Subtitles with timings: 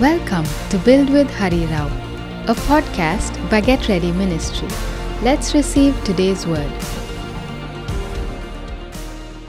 [0.00, 1.86] Welcome to Build with Hari Rao,
[2.48, 4.66] a podcast by Get Ready Ministry.
[5.20, 6.72] Let's receive today's word.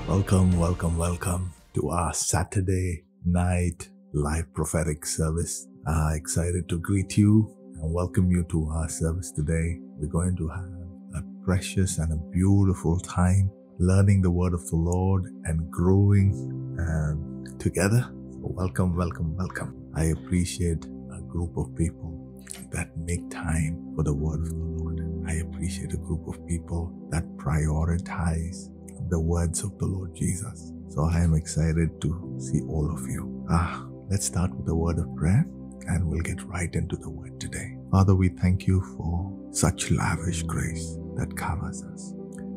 [0.09, 5.69] Welcome, welcome, welcome to our Saturday night live prophetic service.
[5.87, 7.49] Uh, excited to greet you
[7.81, 9.79] and welcome you to our service today.
[10.01, 13.49] We're going to have a precious and a beautiful time
[13.79, 16.33] learning the word of the Lord and growing
[16.77, 18.11] um, together.
[18.43, 19.91] Welcome, welcome, welcome.
[19.95, 22.41] I appreciate a group of people
[22.71, 25.25] that make time for the word of the Lord.
[25.27, 28.69] I appreciate a group of people that prioritize
[29.09, 30.73] the words of the Lord Jesus.
[30.89, 33.45] So I am excited to see all of you.
[33.49, 35.45] Ah, let's start with a word of prayer
[35.87, 37.77] and we'll get right into the word today.
[37.91, 42.15] Father, we thank you for such lavish grace that covers us.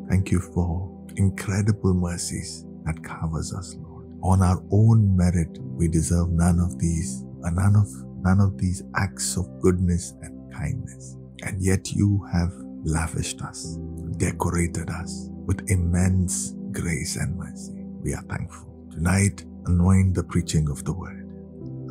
[0.09, 3.94] Thank you for incredible mercies that covers us, Lord.
[4.25, 7.87] On our own merit, we deserve none of these, uh, none of
[8.23, 11.19] none of these acts of goodness and kindness.
[11.43, 12.51] And yet you have
[12.85, 13.77] lavished us,
[14.17, 17.85] decorated us with immense grace and mercy.
[18.03, 18.75] We are thankful.
[18.91, 21.29] Tonight, anoint the preaching of the word.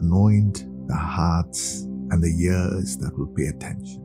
[0.02, 4.02] Anoint the hearts and the ears that will pay attention.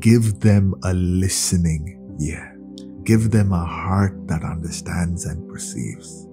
[0.00, 2.58] Give them a listening ear.
[3.04, 6.26] Give them a heart that understands and perceives.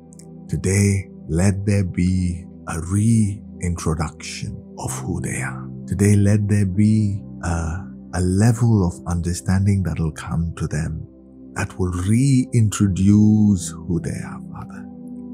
[0.48, 5.70] Today, let there be a reintroduction of who they are.
[5.88, 7.86] Today, let there be a,
[8.16, 11.08] a level of understanding that will come to them
[11.56, 14.86] that will reintroduce who they are, Father.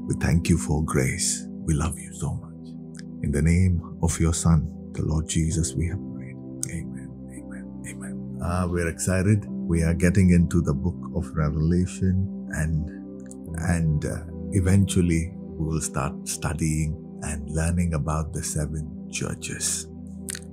[0.06, 1.46] We thank you for grace.
[1.48, 2.68] We love you so much.
[3.22, 6.36] In the name of your Son, the Lord Jesus, we have prayed.
[6.70, 7.10] Amen.
[7.32, 7.82] Amen.
[7.88, 8.38] Amen.
[8.42, 9.46] Uh, we're excited.
[9.48, 12.88] We are getting into the book of Revelation and
[13.60, 14.18] and uh,
[14.52, 19.86] eventually we will start studying and learning about the seven churches.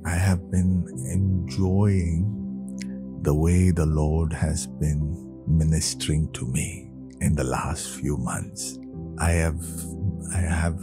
[0.06, 2.34] I have been enjoying
[3.22, 6.92] the way the Lord has been ministering to me
[7.22, 8.80] in the last few months.
[9.18, 9.64] I have
[10.34, 10.80] I have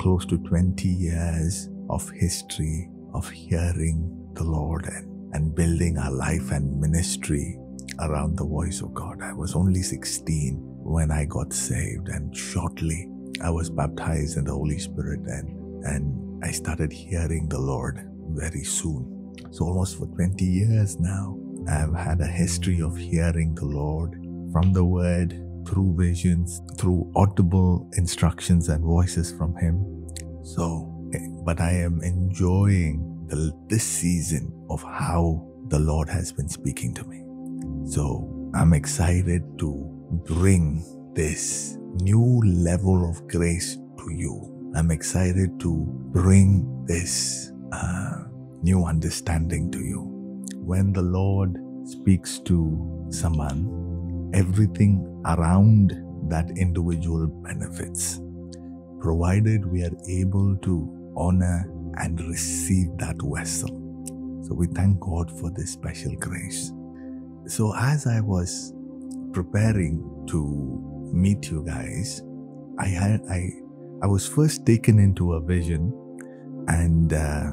[0.00, 6.52] close to 20 years of history of hearing the Lord and, and building our life
[6.52, 7.58] and ministry
[8.00, 9.20] around the voice of God.
[9.20, 13.08] I was only 16 when I got saved, and shortly
[13.40, 18.64] I was baptized in the Holy Spirit, and, and I started hearing the Lord very
[18.64, 19.32] soon.
[19.50, 24.12] So, almost for 20 years now, I've had a history of hearing the Lord
[24.52, 30.06] from the Word, through visions, through audible instructions and voices from Him.
[30.42, 36.48] So, eh, but I am enjoying the, this season of how the Lord has been
[36.48, 37.24] speaking to me.
[37.90, 39.72] So I'm excited to
[40.26, 40.84] bring
[41.14, 44.72] this new level of grace to you.
[44.74, 48.24] I'm excited to bring this uh,
[48.62, 50.00] new understanding to you.
[50.56, 55.92] When the Lord speaks to someone, everything around
[56.28, 58.20] that individual benefits,
[58.98, 63.68] provided we are able to honor and receive that vessel.
[64.48, 66.72] So we thank God for this special grace.
[67.46, 68.74] So as I was
[69.32, 72.22] preparing to meet you guys,
[72.78, 73.50] I had I
[74.02, 75.92] I was first taken into a vision,
[76.68, 77.52] and uh,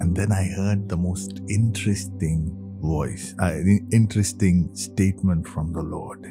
[0.00, 3.56] and then I heard the most interesting voice, uh,
[3.90, 6.22] interesting statement from the Lord.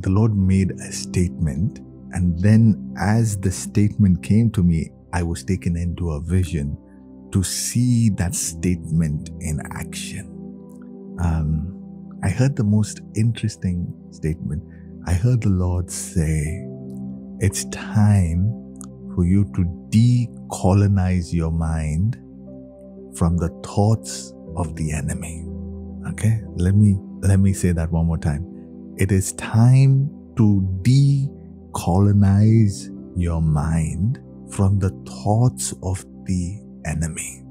[0.00, 1.78] The Lord made a statement,
[2.12, 6.76] and then as the statement came to me, I was taken into a vision
[7.32, 10.28] to see that statement in action.
[11.20, 11.78] Um,
[12.24, 14.62] I heard the most interesting statement.
[15.04, 16.64] I heard the Lord say,
[17.40, 18.46] It's time
[19.14, 22.18] for you to decolonize your mind
[23.16, 25.44] from the thoughts of the enemy.
[26.10, 28.46] Okay, let me let me say that one more time.
[28.96, 34.20] It is time to decolonize your mind
[34.50, 37.42] from the thoughts of the enemy.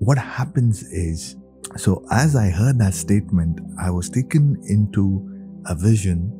[0.00, 1.34] What happens is,
[1.76, 5.24] so as I heard that statement, I was taken into
[5.66, 6.34] a vision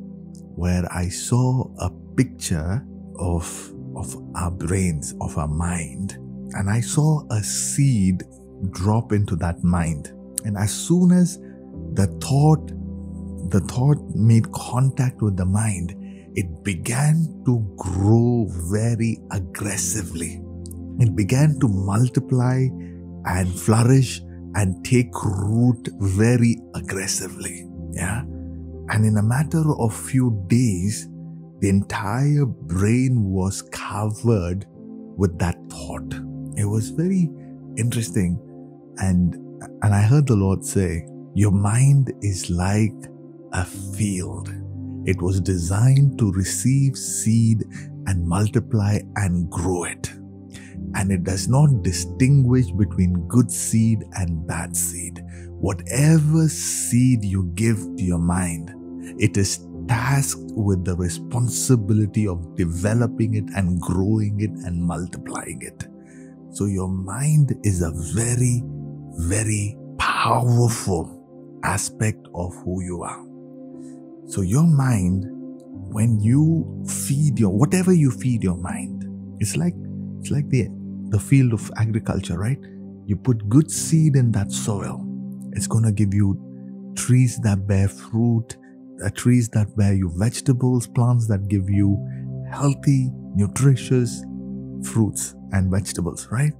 [0.59, 2.85] where I saw a picture
[3.17, 6.17] of, of our brains, of our mind,
[6.51, 8.23] and I saw a seed
[8.71, 10.11] drop into that mind.
[10.43, 11.37] And as soon as
[11.93, 12.67] the thought,
[13.51, 15.95] the thought made contact with the mind,
[16.35, 20.41] it began to grow very aggressively.
[20.99, 22.67] It began to multiply
[23.25, 24.19] and flourish
[24.55, 27.65] and take root very aggressively.
[27.91, 28.25] Yeah.
[28.89, 31.07] And in a matter of few days,
[31.59, 34.65] the entire brain was covered
[35.17, 36.13] with that thought.
[36.55, 37.29] It was very,
[37.77, 38.39] interesting.
[38.97, 39.35] And
[39.81, 42.95] and I heard the Lord say, Your mind is like
[43.53, 44.49] a field.
[45.05, 47.63] It was designed to receive seed
[48.05, 50.11] and multiply and grow it.
[50.95, 55.21] And it does not distinguish between good seed and bad seed.
[55.47, 58.73] Whatever seed you give to your mind,
[59.17, 65.87] it is tasked with the responsibility of developing it and growing it and multiplying it.
[66.51, 68.63] So your mind is a very,
[69.27, 73.25] very powerful aspect of who you are.
[74.27, 75.25] So your mind,
[75.91, 79.05] when you feed your whatever you feed your mind,
[79.39, 79.73] it's like
[80.19, 80.67] it's like the
[81.09, 82.59] the field of agriculture, right?
[83.05, 85.03] You put good seed in that soil,
[85.53, 88.55] it's gonna give you trees that bear fruit,
[89.03, 91.97] Uh, trees that bear you vegetables, plants that give you
[92.51, 94.23] healthy, nutritious
[94.83, 96.53] fruits and vegetables, right?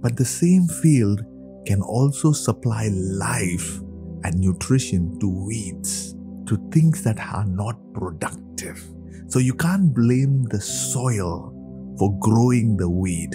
[0.00, 1.22] But the same field
[1.66, 3.78] can also supply life
[4.24, 6.14] and nutrition to weeds,
[6.46, 8.82] to things that are not productive.
[9.28, 11.52] So you can't blame the soil
[11.98, 13.32] for growing the weed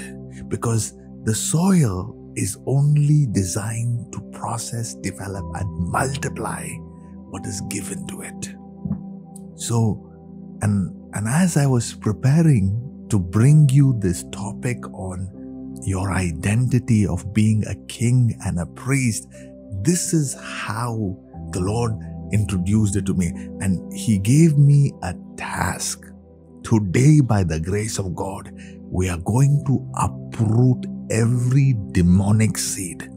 [0.47, 6.67] because the soil is only designed to process, develop, and multiply
[7.29, 8.55] what is given to it.
[9.55, 10.05] So,
[10.61, 15.27] and and as I was preparing to bring you this topic on
[15.83, 19.27] your identity of being a king and a priest,
[19.81, 21.17] this is how
[21.51, 21.93] the Lord
[22.31, 23.27] introduced it to me.
[23.61, 26.05] And He gave me a task.
[26.63, 33.09] Today, by the grace of God, we are going to uproot every demonic seed,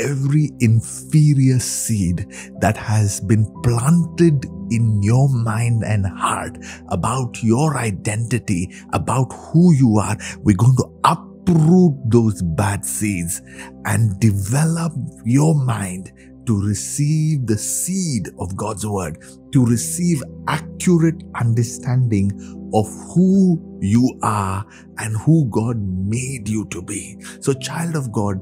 [0.00, 2.26] every inferior seed
[2.60, 6.58] that has been planted in your mind and heart
[6.88, 10.16] about your identity, about who you are.
[10.38, 13.42] We're going to uproot those bad seeds
[13.84, 14.92] and develop
[15.24, 16.12] your mind
[16.46, 22.30] to receive the seed of God's word, to receive accurate understanding
[22.74, 24.64] of who you are
[24.98, 27.20] and who God made you to be.
[27.40, 28.38] So, child of God,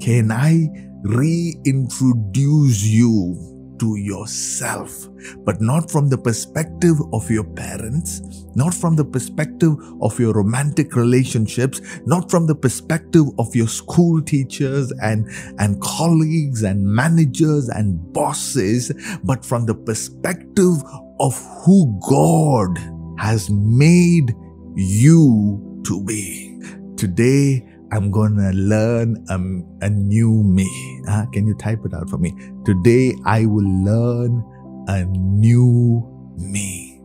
[0.00, 0.68] can I
[1.02, 3.50] reintroduce you
[3.80, 5.08] to yourself,
[5.44, 8.20] but not from the perspective of your parents,
[8.54, 14.20] not from the perspective of your romantic relationships, not from the perspective of your school
[14.20, 15.26] teachers and,
[15.58, 18.92] and colleagues and managers and bosses,
[19.24, 20.74] but from the perspective
[21.18, 22.78] of who God
[23.18, 24.34] has made
[24.76, 26.58] you to be.
[26.96, 31.02] Today, I'm gonna learn um, a new me.
[31.08, 32.32] Uh, can you type it out for me?
[32.64, 34.44] Today I will learn
[34.86, 36.06] a new
[36.36, 37.00] me.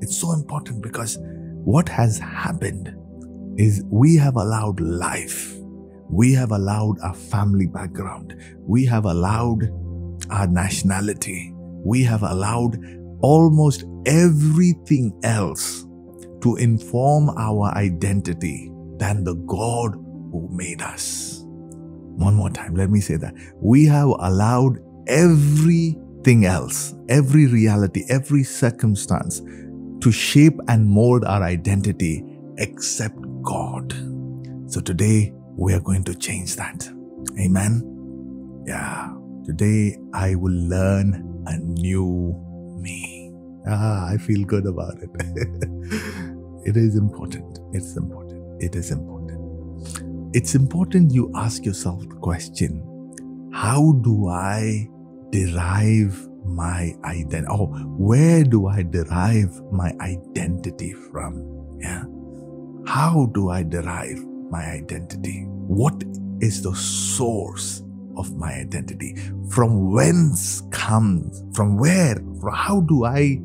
[0.00, 2.96] It's so important because what has happened
[3.58, 5.54] is we have allowed life,
[6.08, 8.34] we have allowed our family background,
[8.66, 9.70] we have allowed
[10.30, 11.52] our nationality,
[11.84, 12.78] we have allowed
[13.20, 15.86] almost everything else
[16.40, 19.98] to inform our identity than the God
[20.30, 21.42] who made us.
[21.44, 23.34] One more time, let me say that.
[23.56, 29.40] We have allowed everything else, every reality, every circumstance
[30.00, 32.24] to shape and mold our identity
[32.58, 33.92] except God.
[34.66, 36.88] So today, we are going to change that.
[37.38, 38.64] Amen.
[38.66, 39.14] Yeah.
[39.44, 42.34] Today, I will learn a new
[42.78, 43.32] me.
[43.66, 45.10] Ah, I feel good about it.
[46.64, 47.58] it is important.
[47.72, 48.62] It's important.
[48.62, 49.19] It is important
[50.32, 52.86] it's important you ask yourself the question
[53.52, 54.88] how do I
[55.30, 57.46] derive my identity?
[57.50, 57.66] Or
[57.98, 61.78] where do I derive my identity from?
[61.80, 62.04] Yeah.
[62.86, 65.44] How do I derive my identity?
[65.46, 66.02] What
[66.40, 67.82] is the source
[68.16, 69.16] of my identity?
[69.50, 72.16] From whence comes, from where,
[72.52, 73.40] how do I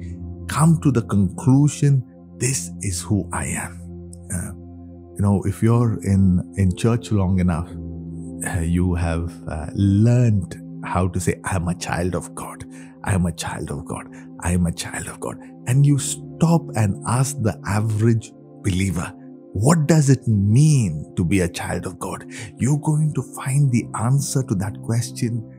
[0.48, 2.04] come to the conclusion
[2.38, 3.85] this is who I am?
[5.16, 7.70] You know if you're in in church long enough
[8.48, 12.66] uh, you have uh, learned how to say i'm a child of god.
[13.04, 14.08] I'm a child of god.
[14.42, 15.38] I'm a child of god.
[15.68, 18.32] And you stop and ask the average
[18.62, 19.14] believer
[19.54, 22.26] what does it mean to be a child of god?
[22.58, 25.50] You're going to find the answer to that question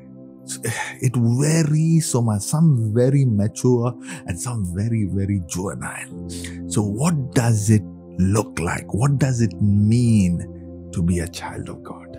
[1.01, 2.43] it varies so much.
[2.43, 3.95] Some very mature
[4.27, 6.31] and some very very juvenile.
[6.69, 7.83] So what does it
[8.19, 8.93] look like?
[8.95, 12.17] What does it mean to be a child of God?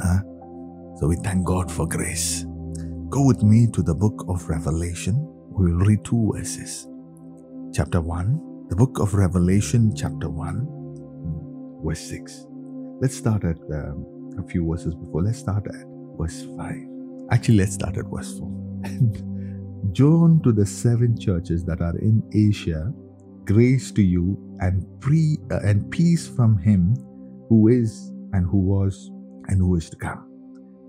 [0.00, 0.20] Huh?
[0.98, 2.44] So we thank God for grace.
[3.08, 5.14] Go with me to the book of Revelation.
[5.50, 6.88] We will read two verses.
[7.72, 12.46] Chapter 1, the book of Revelation, chapter 1, verse 6.
[13.00, 13.92] Let's start at uh,
[14.38, 15.22] a few verses before.
[15.22, 15.84] Let's start at
[16.18, 16.74] verse 5.
[17.30, 18.82] Actually, let's start at verse 4.
[19.92, 22.92] John to the seven churches that are in Asia,
[23.44, 26.94] grace to you and pre uh, and peace from him
[27.48, 29.10] who is and who was
[29.48, 30.26] and who is to come,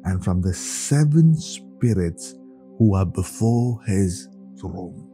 [0.06, 2.36] and from the seven spirits
[2.78, 4.28] who are before his
[4.60, 5.08] throne,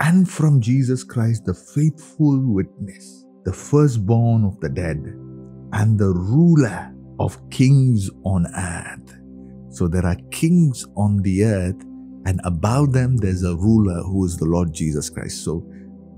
[0.00, 4.98] and from Jesus Christ, the faithful witness, the firstborn of the dead,
[5.72, 9.14] and the ruler of kings on earth.
[9.70, 11.80] So there are kings on the earth,
[12.26, 15.44] and above them there's a ruler who is the Lord Jesus Christ.
[15.44, 15.66] So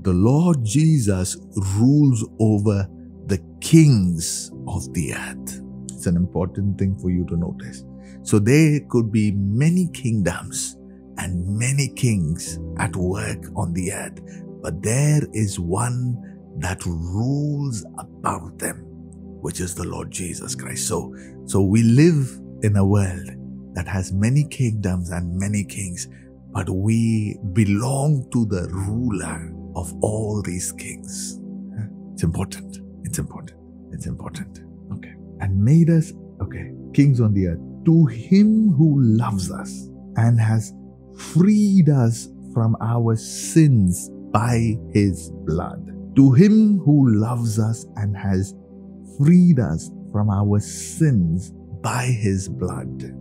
[0.02, 1.36] the Lord Jesus
[1.76, 2.88] rules over
[3.26, 5.62] the kings of the earth.
[5.92, 7.84] It's an important thing for you to notice.
[8.22, 10.78] So there could be many kingdoms
[11.18, 14.20] and many kings at work on the earth,
[14.62, 16.16] but there is one
[16.58, 18.76] that rules above them,
[19.42, 20.88] which is the Lord Jesus Christ.
[20.88, 21.14] So,
[21.44, 23.30] so we live in a world
[23.74, 26.08] that has many kingdoms and many kings,
[26.52, 31.40] but we belong to the ruler of all these kings.
[32.12, 32.78] It's important.
[33.04, 33.58] It's important.
[33.92, 34.60] It's important.
[34.92, 35.14] Okay.
[35.40, 36.12] And made us,
[36.42, 40.72] okay, kings on the earth, to him who loves us and has
[41.16, 45.86] freed us from our sins by his blood.
[46.16, 48.54] To him who loves us and has
[49.16, 53.14] freed us from our sins by his blood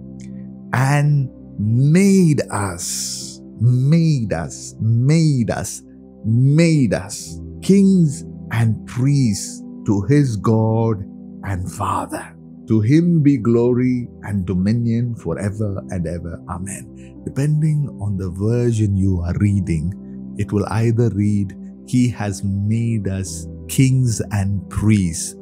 [0.74, 1.30] and
[1.60, 5.82] made us, made us, made us,
[6.26, 11.04] made us kings and priests to his God
[11.44, 12.36] and Father.
[12.68, 16.40] To him be glory and dominion forever and ever.
[16.50, 17.24] Amen.
[17.26, 19.92] Depending on the version you are reading,
[20.38, 21.54] it will either read,
[21.88, 25.36] He has made us kings and priests,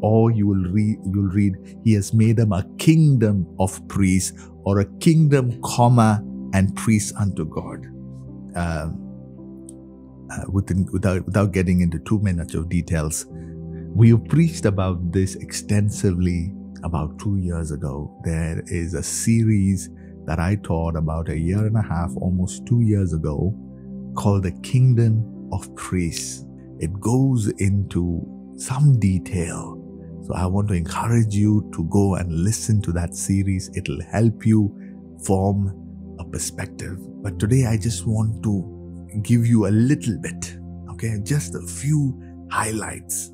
[0.00, 1.54] or you will read, you'll read,
[1.84, 4.32] He has made them a kingdom of priests,
[4.64, 7.86] or a kingdom, comma, and priests unto God.
[8.56, 8.90] Uh,
[10.34, 13.26] uh, within, without, without getting into too much of details,
[13.94, 18.20] we preached about this extensively about two years ago.
[18.24, 19.88] There is a series
[20.26, 23.54] that I taught about a year and a half, almost two years ago,
[24.16, 26.44] called The Kingdom of Priests.
[26.78, 28.22] It goes into
[28.56, 29.80] some detail.
[30.26, 33.70] So I want to encourage you to go and listen to that series.
[33.76, 34.74] It'll help you
[35.24, 36.96] form a perspective.
[37.22, 38.73] But today I just want to
[39.22, 40.56] give you a little bit,
[40.90, 43.32] okay, just a few highlights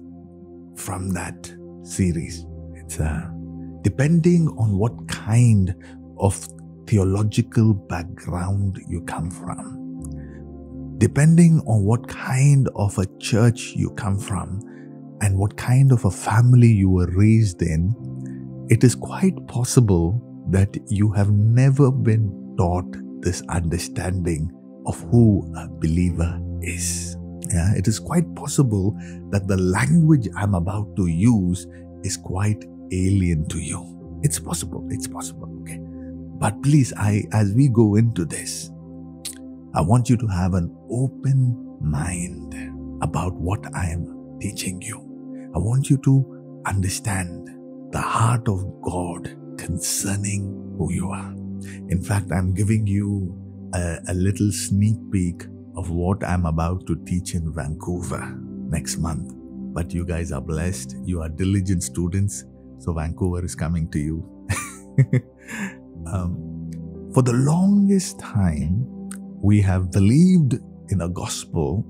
[0.76, 2.46] from that series.
[2.74, 3.28] It's uh,
[3.82, 5.74] depending on what kind
[6.18, 6.48] of
[6.86, 14.60] theological background you come from, depending on what kind of a church you come from,
[15.22, 17.94] and what kind of a family you were raised in,
[18.70, 20.20] it is quite possible
[20.50, 24.50] that you have never been taught this understanding
[24.86, 27.16] of who a believer is.
[27.52, 28.96] Yeah, it is quite possible
[29.30, 31.66] that the language I'm about to use
[32.04, 34.20] is quite alien to you.
[34.22, 34.86] It's possible.
[34.90, 35.48] It's possible.
[35.62, 35.78] Okay.
[36.38, 38.70] But please, I as we go into this,
[39.74, 42.54] I want you to have an open mind
[43.02, 45.50] about what I am teaching you.
[45.54, 47.48] I want you to understand
[47.92, 51.32] the heart of God concerning who you are.
[51.88, 53.36] In fact, I'm giving you
[53.74, 55.44] a, a little sneak peek
[55.76, 58.36] of what I'm about to teach in Vancouver
[58.68, 59.32] next month.
[59.72, 60.96] But you guys are blessed.
[61.04, 62.44] You are diligent students.
[62.78, 64.46] So Vancouver is coming to you.
[66.06, 68.86] um, for the longest time,
[69.42, 70.54] we have believed
[70.88, 71.86] in a gospel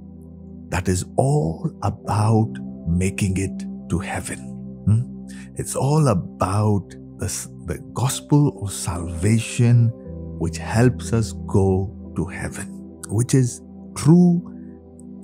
[0.69, 2.51] that is all about
[2.87, 4.39] making it to heaven.
[4.87, 5.27] Hmm?
[5.57, 7.27] It's all about the,
[7.67, 9.93] the gospel of salvation,
[10.41, 12.67] which helps us go to heaven,
[13.09, 13.61] which is
[13.95, 14.41] true,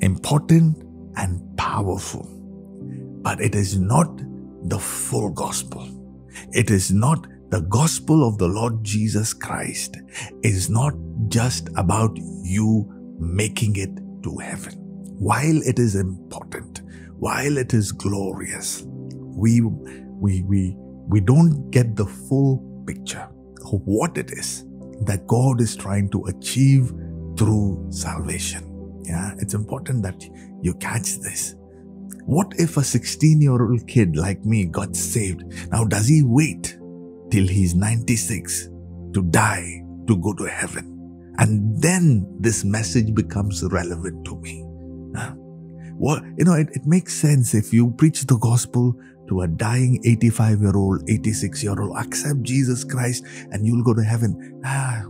[0.00, 0.76] important,
[1.16, 2.28] and powerful.
[3.22, 4.20] But it is not
[4.64, 5.88] the full gospel.
[6.52, 9.96] It is not the gospel of the Lord Jesus Christ.
[10.42, 10.92] It is not
[11.28, 12.86] just about you
[13.18, 14.74] making it to heaven.
[15.18, 16.82] While it is important,
[17.18, 20.76] while it is glorious, we we we
[21.08, 23.26] we don't get the full picture
[23.72, 24.66] of what it is
[25.02, 26.92] that God is trying to achieve
[27.36, 28.72] through salvation.
[29.04, 30.24] Yeah, it's important that
[30.62, 31.54] you catch this.
[32.24, 35.44] What if a 16 year old kid like me got saved?
[35.70, 36.76] Now, does he wait
[37.30, 38.68] till he's 96
[39.14, 41.34] to die to go to heaven?
[41.38, 44.64] And then this message becomes relevant to me.
[45.14, 45.34] Huh?
[45.98, 50.00] Well, you know, it, it makes sense if you preach the gospel to a dying
[50.04, 54.60] 85 year old, 86 year old, accept Jesus Christ and you'll go to heaven.
[54.64, 55.02] Ah,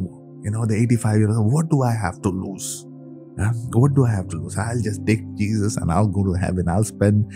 [0.42, 2.86] you know, the 85 year old, what do I have to lose?
[3.72, 4.56] What do I have to lose?
[4.56, 6.68] I'll just take Jesus and I'll go to heaven.
[6.68, 7.30] I'll spend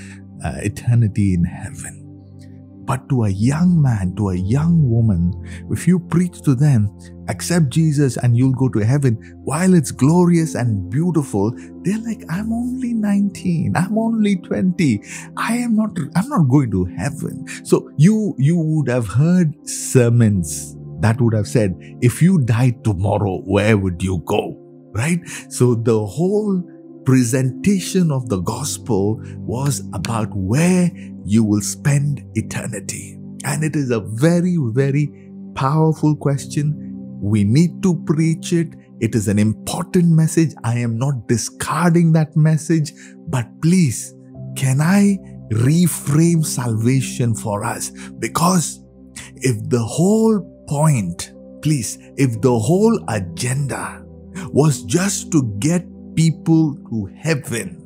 [0.45, 2.00] uh, eternity in heaven.
[2.91, 5.33] But to a young man, to a young woman,
[5.71, 6.91] if you preach to them,
[7.29, 11.53] accept Jesus and you'll go to heaven, while it's glorious and beautiful,
[11.85, 15.05] they're like, I'm only 19, I'm only 20.
[15.37, 17.47] I am not, I'm not going to heaven.
[17.63, 23.43] So you you would have heard sermons that would have said, if you died tomorrow,
[23.43, 24.57] where would you go?
[24.91, 25.21] Right?
[25.49, 26.61] So the whole
[27.05, 30.91] presentation of the gospel was about where
[31.25, 33.19] you will spend eternity.
[33.45, 35.11] And it is a very, very
[35.55, 36.75] powerful question.
[37.23, 38.75] We need to preach it.
[39.01, 40.55] It is an important message.
[40.65, 42.93] I am not discarding that message,
[43.29, 44.15] but please,
[44.57, 45.19] can I
[45.53, 47.91] reframe salvation for us?
[48.19, 48.85] Because
[49.37, 54.05] if the whole point, please, if the whole agenda
[54.53, 57.80] was just to get people to heaven,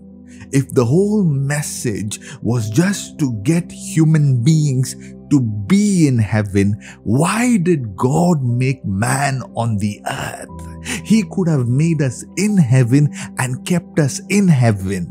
[0.55, 4.95] if the whole message was just to get human beings
[5.31, 11.05] to be in heaven, why did God make man on the earth?
[11.05, 15.11] He could have made us in heaven and kept us in heaven.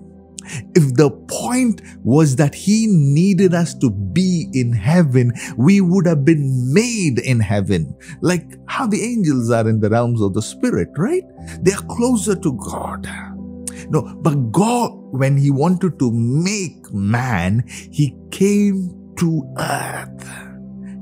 [0.75, 6.23] If the point was that he needed us to be in heaven, we would have
[6.23, 7.93] been made in heaven.
[8.21, 11.23] Like how the angels are in the realms of the spirit, right?
[11.61, 13.07] They are closer to God.
[13.89, 20.27] No, but God, when He wanted to make man, He came to earth.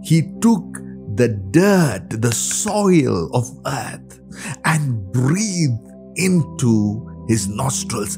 [0.04, 0.64] He took
[1.16, 4.20] the dirt, the soil of earth,
[4.66, 8.18] and breathed into his nostrils.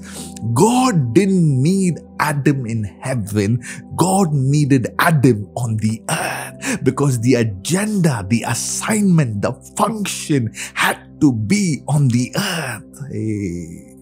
[0.54, 3.62] God didn't need Adam in heaven.
[3.96, 11.34] God needed Adam on the earth because the agenda, the assignment, the function had to
[11.34, 13.12] be on the earth.
[13.12, 13.93] Hey.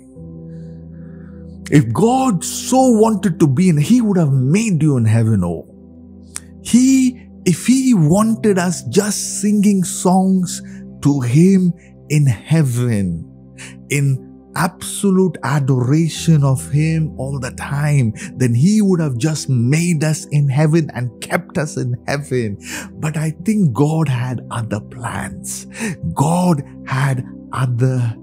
[1.71, 5.41] If God so wanted to be in, He would have made you in heaven.
[5.43, 5.65] Oh,
[6.61, 10.61] He, if He wanted us just singing songs
[11.01, 11.71] to Him
[12.09, 13.25] in heaven,
[13.89, 20.25] in absolute adoration of Him all the time, then He would have just made us
[20.25, 22.57] in heaven and kept us in heaven.
[22.95, 25.67] But I think God had other plans.
[26.13, 28.13] God had other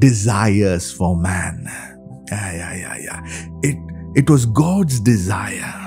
[0.00, 1.95] desires for man.
[2.30, 3.48] Yeah, yeah, yeah, yeah.
[3.62, 3.76] It,
[4.14, 5.82] it was God's desire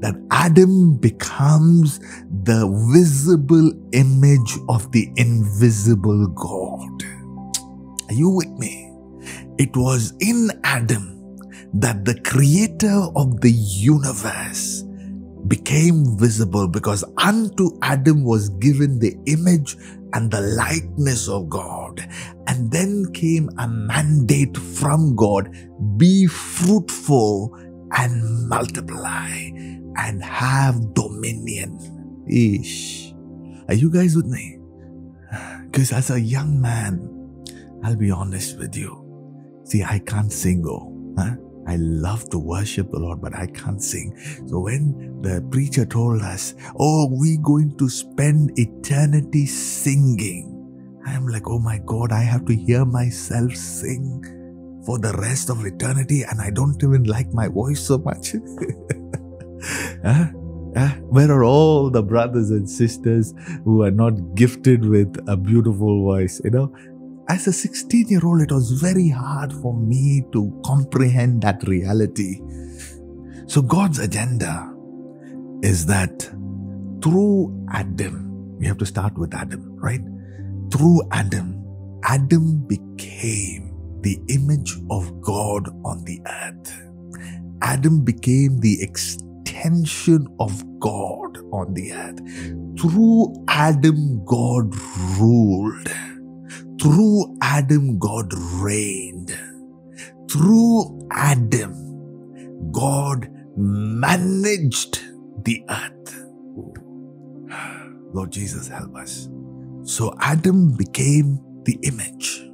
[0.00, 2.00] that Adam becomes
[2.44, 7.02] the visible image of the invisible God.
[8.08, 8.90] Are you with me?
[9.58, 11.38] It was in Adam
[11.74, 14.84] that the creator of the universe
[15.48, 19.76] became visible because unto Adam was given the image
[20.14, 22.06] and the likeness of God.
[22.46, 25.50] And then came a mandate from God
[25.96, 27.54] be fruitful
[27.92, 29.30] and multiply
[29.96, 31.78] and have dominion.
[32.28, 33.14] Ish.
[33.68, 34.58] Are you guys with me?
[35.72, 37.08] Because as a young man,
[37.82, 38.98] I'll be honest with you.
[39.64, 40.92] See, I can't sing, oh.
[41.18, 41.36] Huh?
[41.66, 44.14] I love to worship the Lord, but I can't sing.
[44.46, 50.48] So when the preacher told us, Oh, we're going to spend eternity singing,
[51.06, 54.22] I'm like, Oh my God, I have to hear myself sing
[54.84, 58.32] for the rest of eternity, and I don't even like my voice so much.
[60.04, 60.26] huh?
[61.08, 66.40] Where are all the brothers and sisters who are not gifted with a beautiful voice?
[66.42, 66.74] You know,
[67.28, 72.40] as a 16 year old, it was very hard for me to comprehend that reality.
[73.46, 74.71] So, God's agenda
[75.62, 76.22] is that
[77.02, 80.02] through Adam, we have to start with Adam, right?
[80.72, 81.64] Through Adam,
[82.04, 83.72] Adam became
[84.02, 86.82] the image of God on the earth.
[87.62, 92.20] Adam became the extension of God on the earth.
[92.80, 94.74] Through Adam, God
[95.20, 95.88] ruled.
[96.80, 99.38] Through Adam, God reigned.
[100.28, 105.00] Through Adam, God managed
[105.44, 106.24] the earth.
[108.14, 109.28] Lord Jesus, help us.
[109.84, 112.48] So Adam became the image,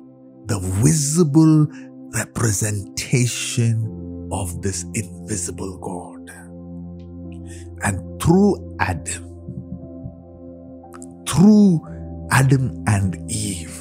[0.46, 1.66] the visible
[2.14, 6.30] representation of this invisible God.
[7.82, 9.42] And through Adam,
[11.28, 11.80] through
[12.30, 13.76] Adam and Eve,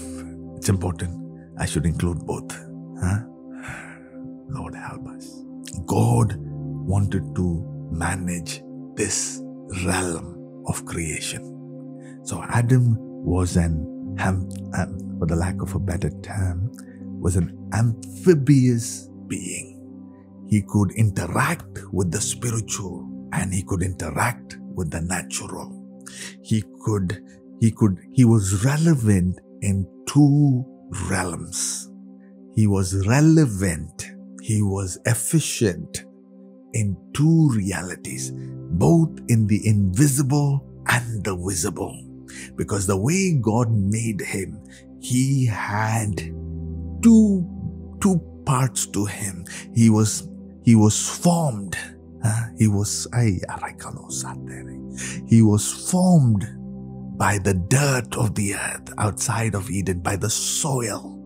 [0.58, 1.14] it's important.
[1.60, 2.52] I should include both.
[3.02, 3.20] Huh?
[4.50, 5.44] Lord help us.
[5.86, 8.62] God wanted to manage
[8.98, 9.42] this
[9.86, 12.22] realm of creation.
[12.24, 14.50] So Adam was an, um,
[15.20, 16.72] for the lack of a better term,
[17.22, 19.74] was an amphibious being.
[20.50, 25.74] He could interact with the spiritual and he could interact with the natural.
[26.44, 27.22] He could,
[27.60, 30.66] he could, he was relevant in two
[31.10, 31.92] realms.
[32.56, 34.12] He was relevant.
[34.42, 36.06] He was efficient
[36.74, 38.32] in two realities,
[38.72, 42.04] both in the invisible and the visible.
[42.56, 44.60] Because the way God made him,
[45.00, 46.18] he had
[47.02, 47.48] two,
[48.02, 49.46] two parts to him.
[49.74, 50.28] He was,
[50.64, 51.78] he was formed.
[52.24, 53.08] Uh, he was,
[55.28, 56.46] he was formed
[57.18, 61.17] by the dirt of the earth outside of Eden, by the soil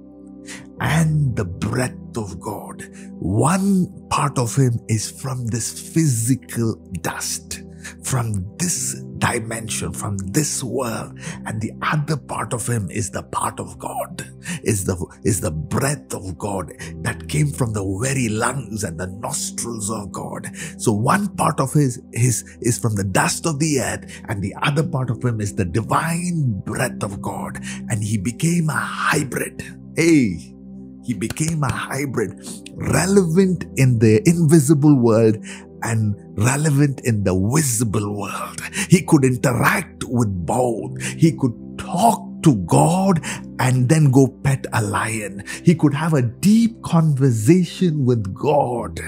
[0.82, 2.84] and the breath of God.
[3.20, 7.62] One part of him is from this physical dust,
[8.04, 13.60] from this dimension, from this world, and the other part of him is the part
[13.60, 14.28] of God,
[14.64, 19.08] is the is the breath of God that came from the very lungs and the
[19.08, 20.50] nostrils of God.
[20.80, 24.56] So one part of his is is from the dust of the earth, and the
[24.64, 29.64] other part of him is the divine breath of God, and he became a hybrid.
[29.96, 30.56] Hey,
[31.04, 35.38] he became a hybrid, relevant in the invisible world
[35.84, 38.62] and relevant in the visible world.
[38.90, 41.02] He could interact with both.
[41.02, 43.22] He could talk to God
[43.60, 45.44] and then go pet a lion.
[45.64, 49.00] He could have a deep conversation with God.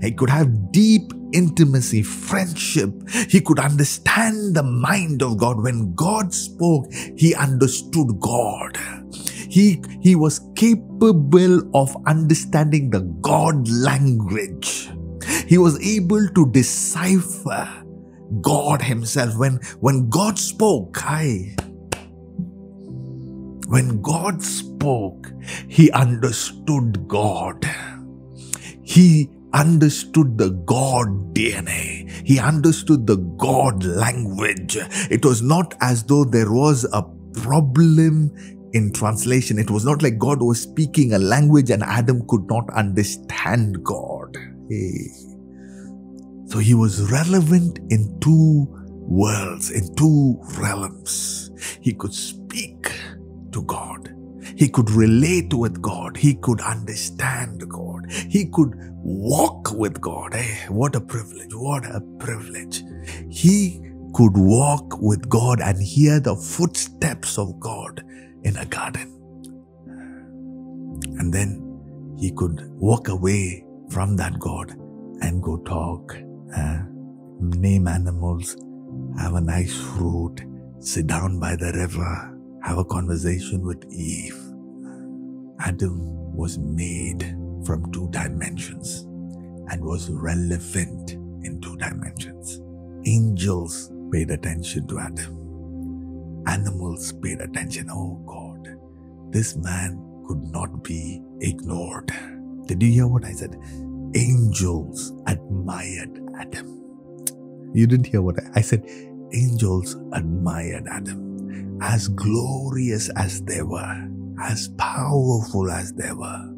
[0.00, 2.90] He could have deep intimacy, friendship.
[3.28, 5.62] He could understand the mind of God.
[5.62, 8.78] When God spoke, he understood God.
[9.52, 14.88] He, he was capable of understanding the God language.
[15.46, 17.84] He was able to decipher
[18.40, 19.36] God Himself.
[19.36, 21.54] When, when God spoke, I,
[23.68, 25.30] when God spoke,
[25.68, 27.68] He understood God.
[28.82, 32.10] He understood the God DNA.
[32.24, 34.78] He understood the God language.
[35.10, 37.02] It was not as though there was a
[37.34, 38.30] problem
[38.72, 39.58] in translation.
[39.58, 44.36] It was not like God was speaking a language and Adam could not understand God.
[44.68, 45.08] Hey.
[46.46, 51.50] So he was relevant in two worlds, in two realms.
[51.80, 52.92] He could speak
[53.52, 54.14] to God.
[54.56, 56.16] He could relate with God.
[56.16, 58.10] He could understand God.
[58.10, 60.34] He could walk with God.
[60.34, 61.54] Hey, what a privilege.
[61.54, 62.82] What a privilege.
[63.30, 63.80] He
[64.14, 68.04] could walk with God and hear the footsteps of God
[68.44, 69.08] in a garden.
[71.18, 74.70] And then he could walk away from that God
[75.20, 76.16] and go talk,
[76.56, 76.78] uh,
[77.40, 78.56] name animals,
[79.18, 80.40] have a nice fruit,
[80.80, 84.38] sit down by the river, have a conversation with Eve.
[85.60, 87.22] Adam was made
[87.64, 89.02] from two dimensions
[89.70, 91.12] and was relevant
[91.44, 92.60] in two dimensions.
[93.06, 95.41] Angels paid attention to Adam.
[96.46, 97.88] Animals paid attention.
[97.90, 98.76] Oh God,
[99.32, 102.12] this man could not be ignored.
[102.66, 103.56] Did you hear what I said?
[104.14, 106.82] Angels admired Adam.
[107.74, 108.84] You didn't hear what I, I said.
[109.32, 111.78] Angels admired Adam.
[111.80, 114.08] As glorious as they were,
[114.40, 116.48] as powerful as they were.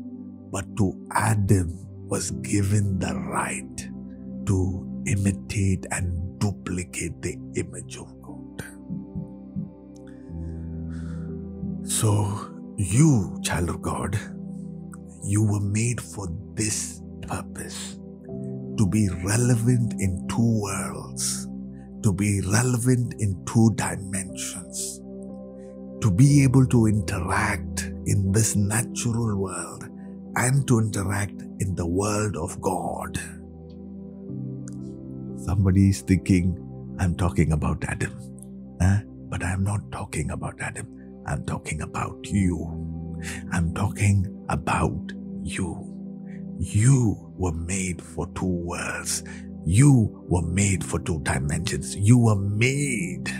[0.51, 3.88] But to Adam was given the right
[4.47, 8.13] to imitate and duplicate the image of
[11.85, 14.18] So, you, child of God,
[15.23, 17.99] you were made for this purpose
[18.79, 21.47] to be relevant in two worlds,
[22.03, 25.03] to be relevant in two dimensions,
[26.01, 29.85] to be able to interact in this natural world
[30.37, 33.18] and to interact in the world of God.
[35.44, 36.57] Somebody is thinking,
[36.99, 38.18] I'm talking about Adam,
[38.81, 39.01] eh?
[39.29, 41.04] but I'm not talking about Adam.
[41.27, 43.21] I'm talking about you.
[43.53, 45.91] I'm talking about you.
[46.59, 49.25] You were made for two worlds.
[49.65, 51.97] You were made for two dimensions.
[51.97, 53.31] You were made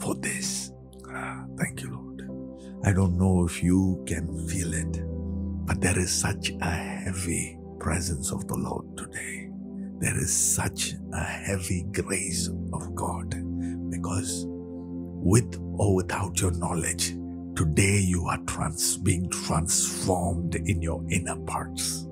[0.00, 0.70] for this.
[1.10, 2.84] Ah, thank you, Lord.
[2.84, 5.00] I don't know if you can feel it,
[5.66, 9.48] but there is such a heavy presence of the Lord today.
[9.98, 13.34] There is such a heavy grace of God
[13.90, 17.10] because with or without your knowledge,
[17.56, 22.06] today you are trans- being transformed in your inner parts.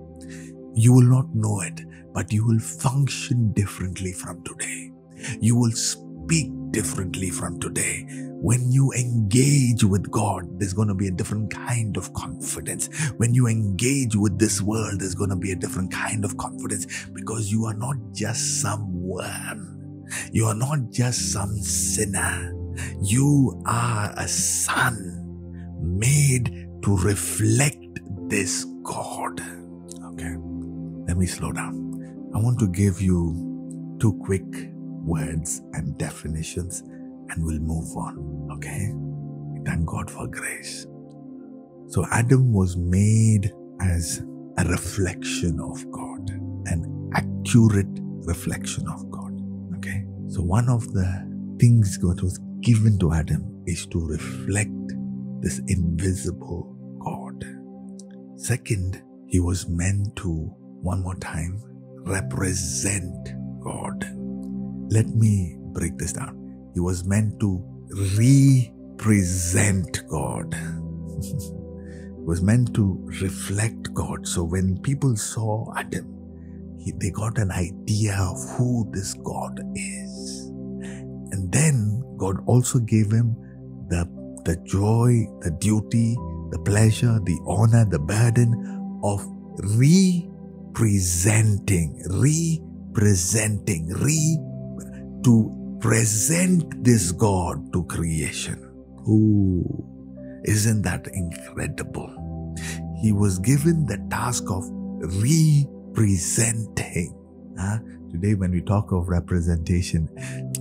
[0.75, 4.93] You will not know it, but you will function differently from today.
[5.41, 8.07] You will speak differently from today.
[8.43, 12.89] When you engage with God, there's going to be a different kind of confidence.
[13.19, 17.07] When you engage with this world, there's going to be a different kind of confidence
[17.13, 20.05] because you are not just some worm.
[20.33, 22.62] You are not just some sinner.
[23.01, 25.19] You are a son
[25.81, 29.41] made to reflect this God.
[30.13, 30.35] Okay,
[31.07, 32.31] let me slow down.
[32.35, 34.45] I want to give you two quick
[35.05, 36.83] words and definitions
[37.29, 38.49] and we'll move on.
[38.53, 38.93] Okay?
[39.65, 40.87] Thank God for grace.
[41.89, 44.23] So Adam was made as
[44.59, 46.31] a reflection of God,
[46.67, 49.33] an accurate reflection of God.
[49.77, 50.05] Okay?
[50.29, 54.71] So one of the things God was given to Adam is to reflect
[55.41, 57.45] this invisible God.
[58.37, 60.29] Second, he was meant to,
[60.81, 61.61] one more time,
[62.05, 64.05] represent God.
[64.91, 66.71] Let me break this down.
[66.75, 67.63] He was meant to
[68.19, 70.55] represent God.
[70.55, 71.35] he
[72.25, 74.27] was meant to reflect God.
[74.27, 76.07] So when people saw Adam,
[76.79, 80.12] he, they got an idea of who this God is.
[81.33, 83.35] And then God also gave him
[83.89, 84.07] the,
[84.45, 86.15] the joy, the duty,
[86.51, 89.27] the pleasure, the honor, the burden of
[90.75, 94.39] representing, representing, re
[95.25, 98.69] to present this God to creation.
[99.09, 99.65] Ooh,
[100.45, 102.55] isn't that incredible?
[103.01, 104.65] He was given the task of
[105.23, 107.17] representing.
[107.59, 107.79] Huh?
[108.13, 110.09] Today, when we talk of representation,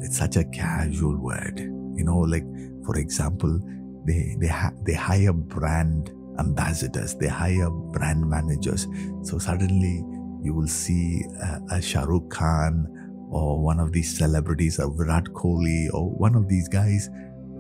[0.02, 1.60] it's such a casual word.
[1.60, 2.46] You know, like
[2.86, 3.60] for example,
[4.06, 8.88] they they ha- they hire brand ambassadors, they hire brand managers.
[9.24, 10.04] So suddenly
[10.44, 12.88] you will see uh, a, a Shah Rukh Khan
[13.30, 17.10] or one of these celebrities, a Virat Kohli, or one of these guys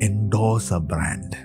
[0.02, 1.38] endorse a brand,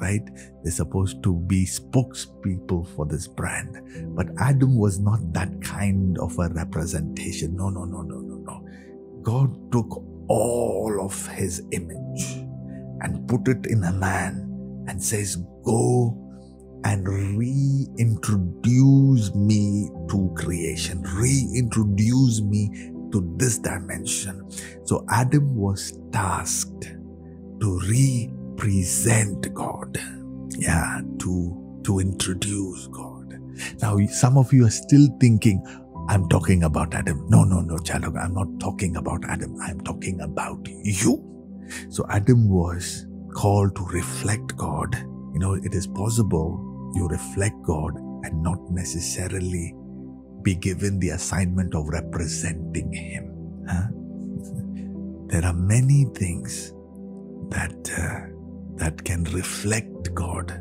[0.00, 0.22] right?
[0.62, 3.80] They're supposed to be spokespeople for this brand.
[4.16, 7.56] But Adam was not that kind of a representation.
[7.56, 8.68] No, no, no, no, no, no.
[9.22, 12.46] God took all of his image
[13.02, 16.16] and put it in a man and says, Go
[16.84, 17.06] and
[17.38, 24.48] reintroduce me to creation, reintroduce me to this dimension.
[24.84, 26.94] So Adam was tasked
[27.60, 27.78] to
[28.60, 29.98] represent God.
[30.58, 33.38] Yeah, to, to introduce God.
[33.80, 35.64] Now, some of you are still thinking,
[36.08, 37.24] I'm talking about Adam.
[37.28, 39.56] No, no, no, Chalok, I'm not talking about Adam.
[39.62, 41.24] I'm talking about you.
[41.88, 44.94] So Adam was called to reflect God.
[45.32, 49.74] You know, it is possible you reflect God and not necessarily
[50.42, 53.64] be given the assignment of representing Him.
[53.68, 53.86] Huh?
[55.28, 56.72] there are many things
[57.50, 58.29] that uh,
[58.80, 60.60] that can reflect God,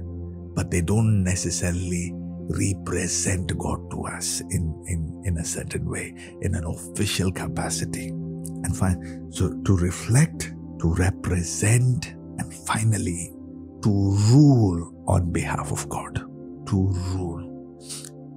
[0.53, 2.11] but they don't necessarily
[2.49, 8.09] represent God to us in, in, in a certain way, in an official capacity.
[8.09, 13.33] And fine, so to reflect, to represent, and finally
[13.83, 13.89] to
[14.31, 16.15] rule on behalf of God.
[16.67, 17.79] To rule.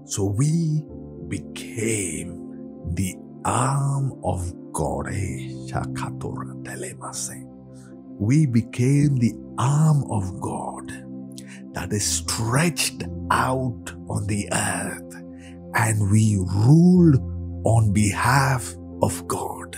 [0.06, 0.82] So we
[1.28, 2.38] became
[2.94, 5.08] the arm of God.
[8.22, 10.92] We became the arm of God
[11.74, 15.14] that is stretched out on the earth,
[15.74, 17.16] and we ruled
[17.64, 19.76] on behalf of God.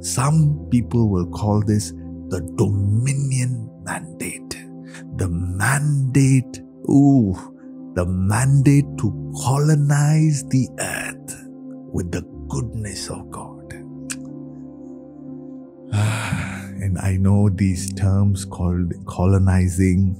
[0.00, 1.92] Some people will call this
[2.28, 4.58] the dominion mandate.
[5.16, 7.32] The mandate, ooh,
[7.94, 11.48] the mandate to colonize the earth
[11.90, 13.72] with the goodness of God.
[15.98, 16.45] Ah.
[16.86, 20.14] And I know these terms called colonizing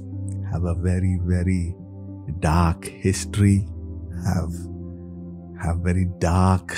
[0.51, 1.77] have a very, very
[2.41, 3.69] dark history,
[4.25, 4.53] have,
[5.63, 6.77] have very dark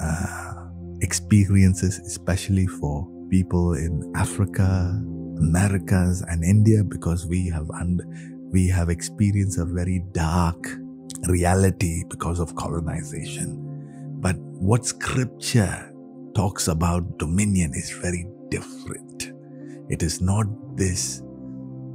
[0.00, 0.68] uh,
[1.00, 5.02] experiences, especially for people in Africa,
[5.38, 8.04] Americas, and India, because we have under
[8.52, 10.64] we have experienced a very dark
[11.28, 13.58] reality because of colonization.
[14.20, 15.92] But what scripture
[16.36, 19.07] talks about dominion is very different.
[19.88, 20.46] It is not
[20.76, 21.22] this,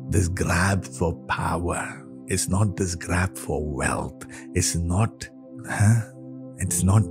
[0.10, 2.06] this grab for power.
[2.28, 4.26] It's not this grab for wealth.
[4.54, 5.30] It's not,
[5.70, 6.02] huh?
[6.58, 7.04] It's not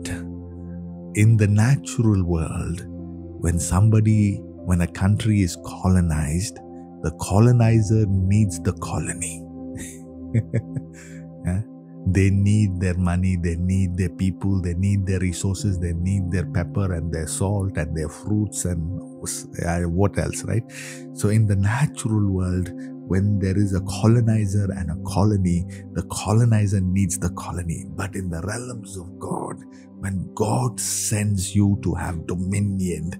[1.15, 2.85] in the natural world
[3.43, 6.57] when somebody, when a country is colonized,
[7.03, 9.45] the colonizer needs the colony.
[11.45, 11.63] yeah?
[12.07, 16.47] They need their money, they need their people, they need their resources, they need their
[16.47, 19.01] pepper and their salt and their fruits and
[19.65, 20.65] uh, what else, right?
[21.15, 22.71] So, in the natural world,
[23.07, 27.85] when there is a colonizer and a colony, the colonizer needs the colony.
[27.89, 29.63] But in the realms of God,
[29.99, 33.13] when God sends you to have dominion,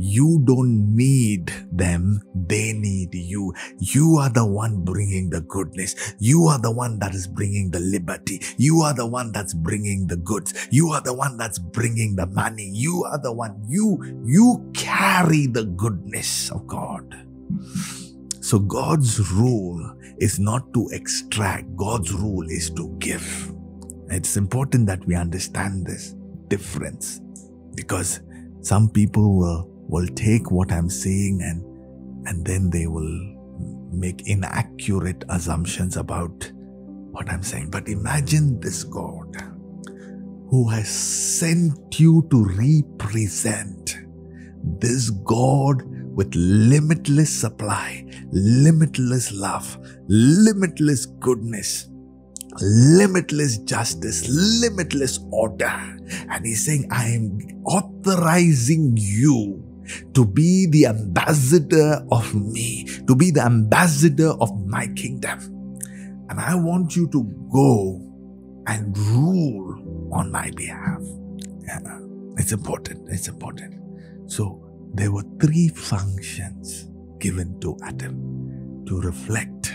[0.00, 3.52] you don't need them, they need you.
[3.78, 6.14] You are the one bringing the goodness.
[6.18, 8.40] You are the one that is bringing the liberty.
[8.56, 10.68] You are the one that's bringing the goods.
[10.70, 12.70] You are the one that's bringing the money.
[12.72, 13.62] You are the one.
[13.68, 17.26] You, you carry the goodness of God.
[18.40, 23.52] So God's rule is not to extract, God's rule is to give.
[24.08, 26.14] It's important that we understand this
[26.48, 27.20] difference
[27.74, 28.20] because
[28.60, 31.66] some people will will take what I'm saying and
[32.28, 33.36] and then they will
[33.92, 36.50] make inaccurate assumptions about
[37.10, 37.70] what I'm saying.
[37.70, 39.36] But imagine this God
[40.48, 43.98] who has sent you to represent
[44.78, 45.82] this God
[46.14, 51.88] with limitless supply, limitless love, limitless goodness,
[52.60, 55.72] limitless justice, limitless order.
[56.28, 59.69] And he's saying, I am authorizing you
[60.14, 65.38] to be the ambassador of me, to be the ambassador of my kingdom.
[66.28, 68.00] And I want you to go
[68.66, 71.02] and rule on my behalf.
[71.62, 71.98] Yeah,
[72.36, 73.08] it's important.
[73.10, 73.74] It's important.
[74.30, 79.72] So there were three functions given to Adam to reflect,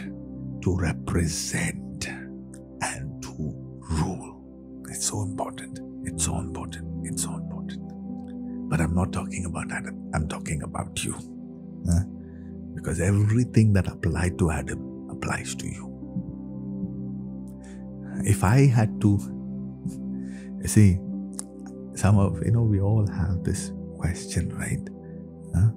[0.64, 3.54] to represent, and to
[3.92, 4.84] rule.
[4.90, 5.80] It's so important.
[6.04, 7.06] It's so important.
[7.06, 7.45] It's so important.
[8.68, 11.14] But I'm not talking about Adam, I'm talking about you.
[11.88, 12.02] Huh?
[12.74, 15.92] Because everything that applied to Adam applies to you.
[18.24, 19.20] If I had to,
[20.66, 20.98] see,
[21.96, 24.82] some of, you know, we all have this question, right?
[25.56, 25.72] Huh?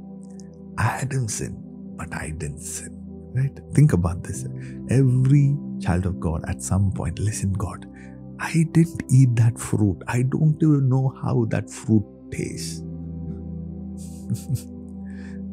[0.79, 1.63] Adam sinned,
[1.97, 2.95] but I didn't sin.
[3.35, 3.57] Right?
[3.75, 4.47] Think about this.
[4.91, 7.87] Every child of God at some point, listen, God,
[8.41, 10.03] I didn't eat that fruit.
[10.09, 12.83] I don't even know how that fruit taste.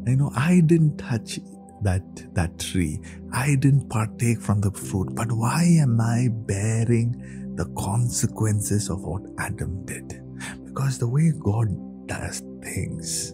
[0.08, 1.40] you know, I didn't touch
[1.82, 3.00] that that tree.
[3.34, 5.16] I didn't partake from the fruit.
[5.16, 10.22] But why am I bearing the consequences of what Adam did?
[10.66, 11.68] Because the way God
[12.08, 13.34] does things,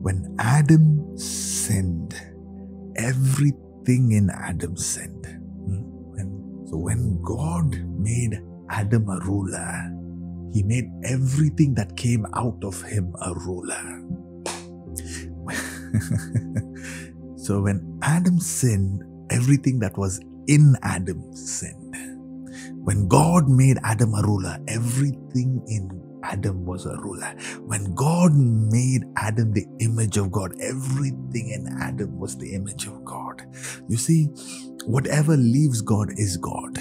[0.00, 2.14] when Adam sinned,
[2.96, 5.26] everything in Adam sinned.
[5.26, 6.66] Hmm?
[6.68, 9.97] so when God made Adam a ruler,
[10.52, 14.04] he made everything that came out of him a ruler.
[17.36, 21.96] so when Adam sinned, everything that was in Adam sinned.
[22.84, 25.90] When God made Adam a ruler, everything in
[26.22, 27.34] Adam was a ruler.
[27.66, 33.04] When God made Adam the image of God, everything in Adam was the image of
[33.04, 33.42] God.
[33.88, 34.24] You see,
[34.84, 36.78] whatever leaves God is God.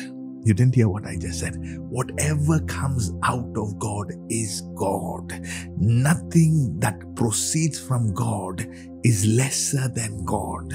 [0.47, 1.57] You didn't hear what I just said.
[1.89, 5.33] Whatever comes out of God is God.
[5.75, 8.65] Nothing that proceeds from God
[9.03, 10.71] is lesser than God.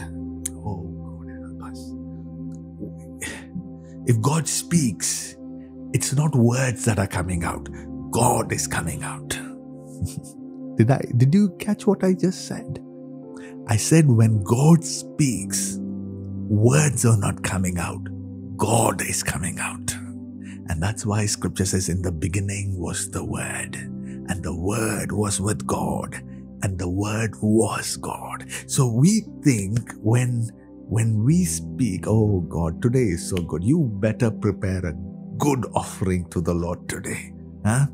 [0.57, 1.91] Oh, God help us.
[4.05, 5.37] If God speaks,
[5.95, 7.67] it's not words that are coming out.
[8.11, 9.31] God is coming out.
[10.77, 12.79] did I did you catch what I just said?
[13.69, 18.12] I said when God speaks, words are not coming out.
[18.62, 19.92] God is coming out.
[20.70, 25.40] And that's why scripture says, In the beginning was the Word, and the Word was
[25.40, 26.14] with God,
[26.62, 28.46] and the Word was God.
[28.68, 30.48] So we think when
[30.88, 33.64] when we speak, oh God, today is so good.
[33.64, 34.92] You better prepare a
[35.38, 37.33] good offering to the Lord today.
[37.64, 37.87] Huh?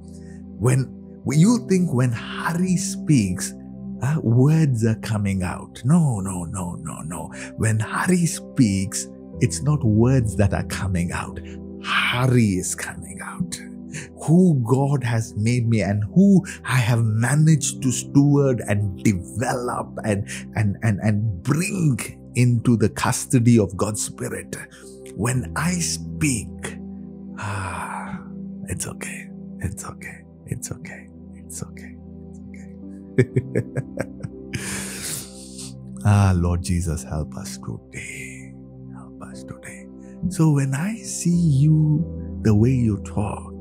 [0.59, 3.55] When, you think when Hari speaks,
[4.03, 5.81] uh, words are coming out.
[5.85, 7.33] No, no, no, no, no.
[7.57, 9.07] When Hari speaks,
[9.41, 11.41] it's not words that are coming out.
[11.83, 13.59] Hari is coming out.
[14.27, 20.29] Who God has made me and who I have managed to steward and develop and,
[20.55, 24.55] and, and, and bring into the custody of God's Spirit.
[25.15, 26.49] When I speak,
[27.39, 28.21] ah,
[28.69, 29.31] it's okay.
[29.61, 30.25] It's okay.
[30.47, 31.09] It's okay.
[31.35, 31.97] It's okay.
[32.15, 33.63] It's okay.
[36.05, 38.38] ah, Lord Jesus, help us today
[39.31, 39.87] us today.
[40.29, 43.55] So when I see you the way you talk,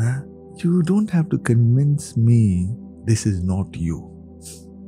[0.00, 0.22] huh,
[0.56, 4.08] you don't have to convince me this is not you.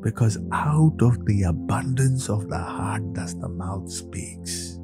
[0.00, 4.78] Because out of the abundance of the heart does the mouth speaks.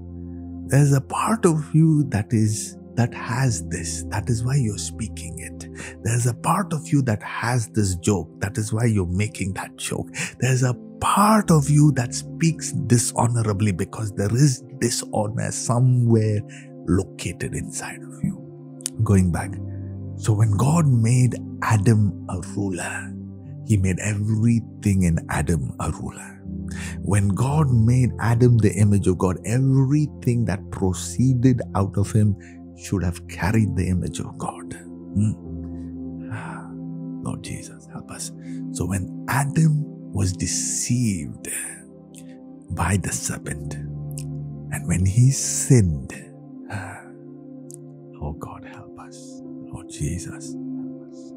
[0.66, 4.04] There's a part of you that is that has this.
[4.08, 5.68] That is why you're speaking it.
[6.02, 8.28] There's a part of you that has this joke.
[8.40, 10.08] That is why you're making that joke.
[10.38, 16.40] There's a part of you that speaks dishonorably because there is dishonor somewhere
[16.86, 18.36] located inside of you.
[19.02, 19.52] Going back.
[20.16, 23.14] So when God made Adam a ruler,
[23.66, 26.42] he made everything in Adam a ruler.
[27.02, 32.36] When God made Adam the image of God, everything that proceeded out of him
[32.76, 34.74] should have carried the image of God.
[35.14, 35.50] Hmm?
[37.22, 38.32] Lord Jesus, help us.
[38.72, 41.48] So when Adam was deceived
[42.70, 46.12] by the serpent, and when he sinned,
[48.22, 49.40] oh God, help us.
[49.44, 51.32] Lord Jesus, help us.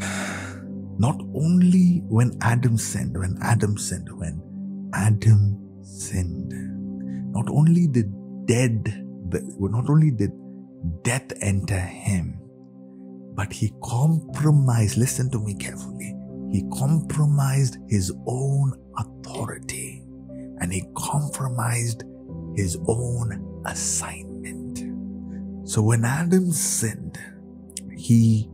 [0.98, 4.40] Not only when Adam sinned, when Adam sinned, when
[4.94, 6.52] Adam sinned,
[7.32, 8.12] not only did
[8.46, 9.04] dead,
[9.58, 10.30] not only did
[11.02, 12.38] death enter him,
[13.34, 16.13] but he compromised, listen to me carefully,
[16.54, 20.04] he compromised his own authority
[20.60, 22.04] and he compromised
[22.54, 24.78] his own assignment.
[25.68, 27.18] So when Adam sinned,
[27.96, 28.48] he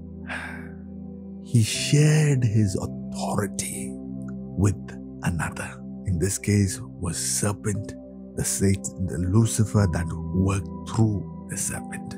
[1.45, 4.81] he shared his authority with
[5.25, 5.71] another.
[6.07, 7.93] In this case was serpent,
[8.37, 12.15] the Satan, the Lucifer that worked through the serpent.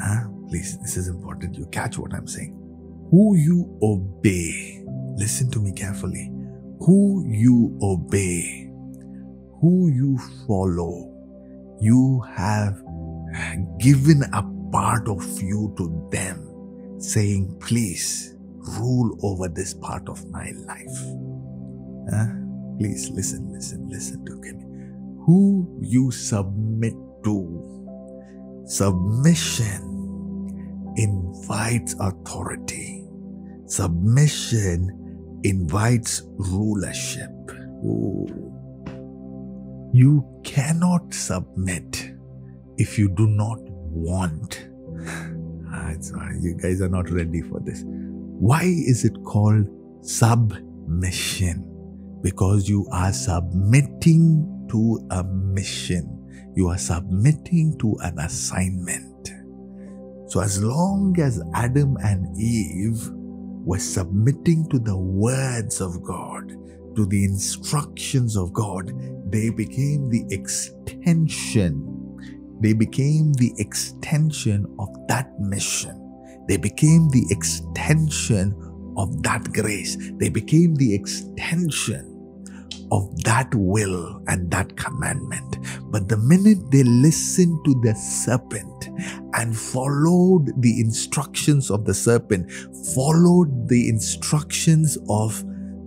[0.00, 0.28] Huh?
[0.48, 1.54] Please, this is important.
[1.58, 2.56] You catch what I'm saying.
[3.10, 4.71] Who you obey,
[5.22, 6.32] listen to me carefully.
[6.80, 8.68] Who you obey,
[9.60, 10.18] who you
[10.48, 11.14] follow,
[11.80, 12.82] you have
[13.78, 14.42] given a
[14.72, 18.36] part of you to them, saying, Please
[18.80, 20.98] rule over this part of my life.
[22.10, 22.26] Huh?
[22.78, 24.50] Please listen, listen, listen to me.
[25.24, 28.64] Who you submit to.
[28.66, 29.82] Submission
[30.96, 33.06] invites authority.
[33.66, 35.01] Submission
[35.44, 37.30] invites rulership.
[37.84, 38.50] Ooh.
[39.92, 42.12] You cannot submit
[42.78, 44.68] if you do not want.
[46.40, 47.84] You guys are not ready for this.
[47.86, 49.68] Why is it called
[50.04, 51.68] submission?
[52.22, 56.52] Because you are submitting to a mission.
[56.56, 59.32] You are submitting to an assignment.
[60.26, 63.08] So, as long as Adam and Eve
[63.64, 66.50] were submitting to the words of God,
[66.96, 68.92] to the instructions of God,
[69.30, 71.88] they became the extension.
[72.60, 75.98] They became the extension of that mission.
[76.48, 78.54] They became the extension
[78.96, 79.96] of that grace.
[80.18, 82.11] They became the extension
[82.92, 85.56] of that will and that commandment.
[85.90, 88.90] But the minute they listened to the serpent
[89.32, 92.52] and followed the instructions of the serpent,
[92.94, 95.42] followed the instructions of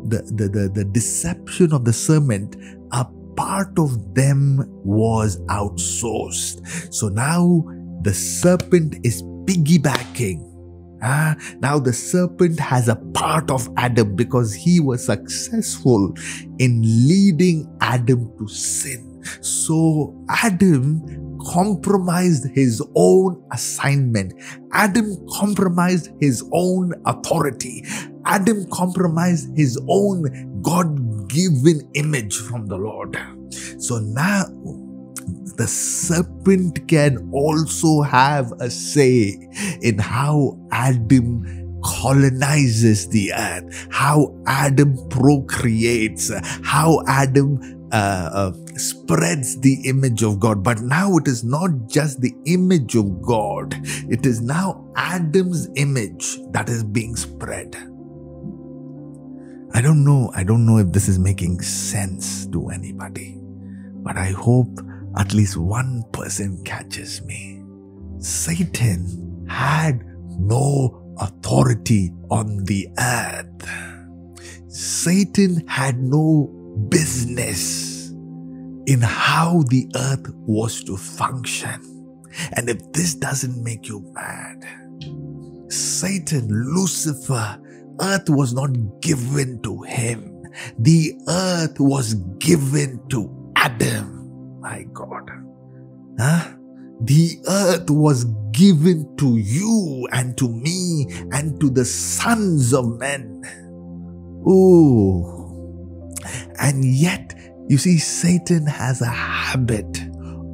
[0.09, 2.55] the, the, the, the deception of the serpent,
[2.91, 6.91] a part of them was outsourced.
[6.91, 7.65] So now
[8.01, 10.54] the serpent is piggybacking.
[11.01, 16.13] Ah, now the serpent has a part of Adam because he was successful
[16.59, 19.21] in leading Adam to sin.
[19.41, 24.33] So Adam compromised his own assignment.
[24.71, 27.85] Adam compromised his own authority.
[28.25, 33.17] Adam compromised his own God given image from the Lord.
[33.77, 34.45] So now
[35.57, 39.37] the serpent can also have a say
[39.81, 46.31] in how Adam colonizes the earth, how Adam procreates,
[46.63, 47.59] how Adam
[47.91, 50.63] uh, uh, spreads the image of God.
[50.63, 53.75] But now it is not just the image of God,
[54.09, 57.75] it is now Adam's image that is being spread.
[59.73, 60.31] I don't know.
[60.33, 63.37] I don't know if this is making sense to anybody,
[64.03, 64.79] but I hope
[65.17, 67.63] at least one person catches me.
[68.19, 70.03] Satan had
[70.39, 73.69] no authority on the earth.
[74.67, 76.47] Satan had no
[76.89, 78.09] business
[78.87, 81.81] in how the earth was to function.
[82.53, 84.65] And if this doesn't make you mad,
[85.71, 87.57] Satan, Lucifer,
[88.01, 90.43] earth was not given to him.
[90.79, 94.14] The earth was given to Adam
[94.65, 95.29] my God.
[96.19, 96.53] Huh?
[97.01, 103.43] The earth was given to you and to me and to the sons of men.
[104.47, 106.13] Oh.
[106.59, 107.35] And yet,
[107.67, 110.01] you see, Satan has a habit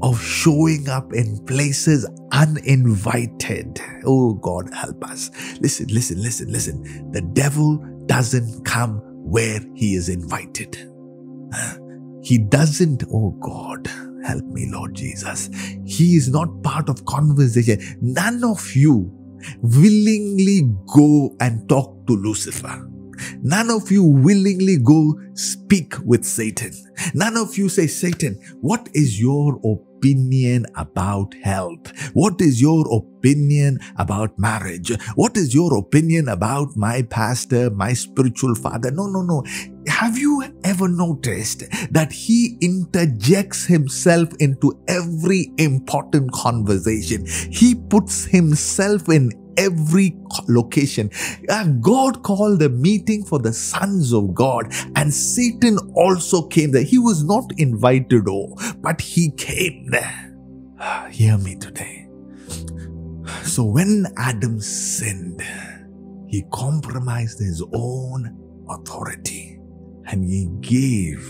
[0.02, 3.80] of showing up in places uninvited.
[4.04, 5.30] Oh God, help us.
[5.62, 7.12] Listen, listen, listen, listen.
[7.12, 10.76] The devil doesn't come where he is invited.
[12.24, 13.88] He doesn't, oh God,
[14.24, 15.50] help me, Lord Jesus.
[15.86, 17.80] He is not part of conversation.
[18.02, 19.12] None of you
[19.62, 22.88] willingly go and talk to Lucifer.
[23.42, 26.72] None of you willingly go speak with Satan.
[27.14, 31.92] None of you say, Satan, what is your opinion about health?
[32.14, 34.92] What is your opinion about marriage?
[35.16, 38.92] What is your opinion about my pastor, my spiritual father?
[38.92, 39.44] No, no, no.
[39.88, 47.26] Have you ever noticed that he interjects himself into every important conversation?
[47.26, 50.16] He puts himself in every
[50.48, 51.10] location.
[51.50, 56.84] Uh, God called the meeting for the sons of God, and Satan also came there.
[56.84, 60.36] He was not invited, oh, but he came there.
[61.12, 62.08] Hear me today.
[63.44, 65.42] So when Adam sinned,
[66.28, 68.38] he compromised his own
[68.70, 69.61] authority
[70.12, 71.24] and he gave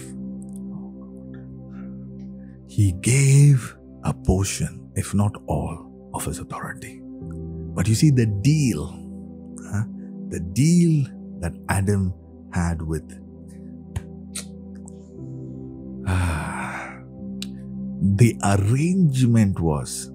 [2.67, 7.01] he gave a portion if not all of his authority
[7.73, 8.88] but you see, the deal,
[9.71, 9.84] huh?
[10.27, 11.05] the deal
[11.39, 12.13] that Adam
[12.53, 13.07] had with
[18.17, 20.11] the arrangement was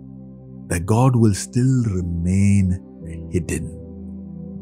[0.66, 2.78] that God will still remain
[3.32, 3.72] hidden,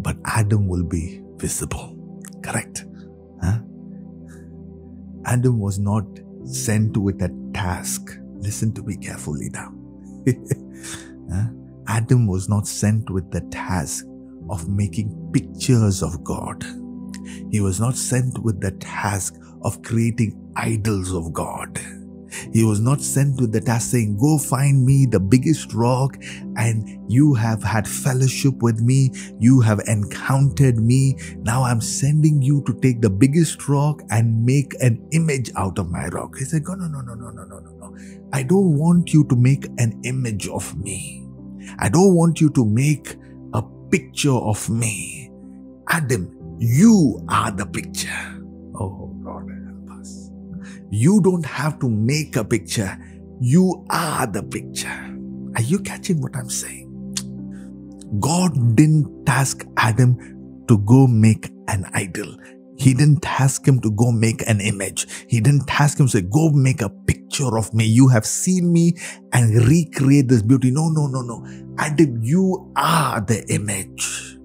[0.01, 1.99] but Adam will be visible.
[2.45, 2.84] Correct?
[5.27, 6.05] Adam was not
[6.45, 8.19] sent with a task.
[8.37, 9.73] Listen to me carefully now.
[11.87, 14.05] Adam was not sent with the task
[14.51, 16.65] of making pictures of God.
[17.51, 21.81] He was not sent with the task of creating idols of God.
[22.53, 26.17] He was not sent with the task saying, Go find me the biggest rock,
[26.57, 29.11] and you have had fellowship with me.
[29.39, 31.17] You have encountered me.
[31.39, 35.91] Now I'm sending you to take the biggest rock and make an image out of
[35.91, 36.37] my rock.
[36.39, 37.97] He said, No, no, no, no, no, no, no, no.
[38.33, 41.27] I don't want you to make an image of me.
[41.79, 43.17] I don't want you to make
[43.53, 45.31] a picture of me.
[45.89, 48.34] Adam, you are the picture.
[50.97, 52.97] You don't have to make a picture.
[53.41, 55.19] You are the picture.
[55.57, 56.87] Are you catching what I'm saying?
[58.21, 60.17] God didn't task Adam
[60.69, 62.37] to go make an idol.
[62.79, 65.09] He didn't ask him to go make an image.
[65.29, 67.87] He didn't ask him to say, go make a picture of me.
[67.87, 68.95] You have seen me
[69.33, 70.71] and recreate this beauty.
[70.71, 71.45] No, no, no, no.
[71.77, 74.39] Adam, you are the image.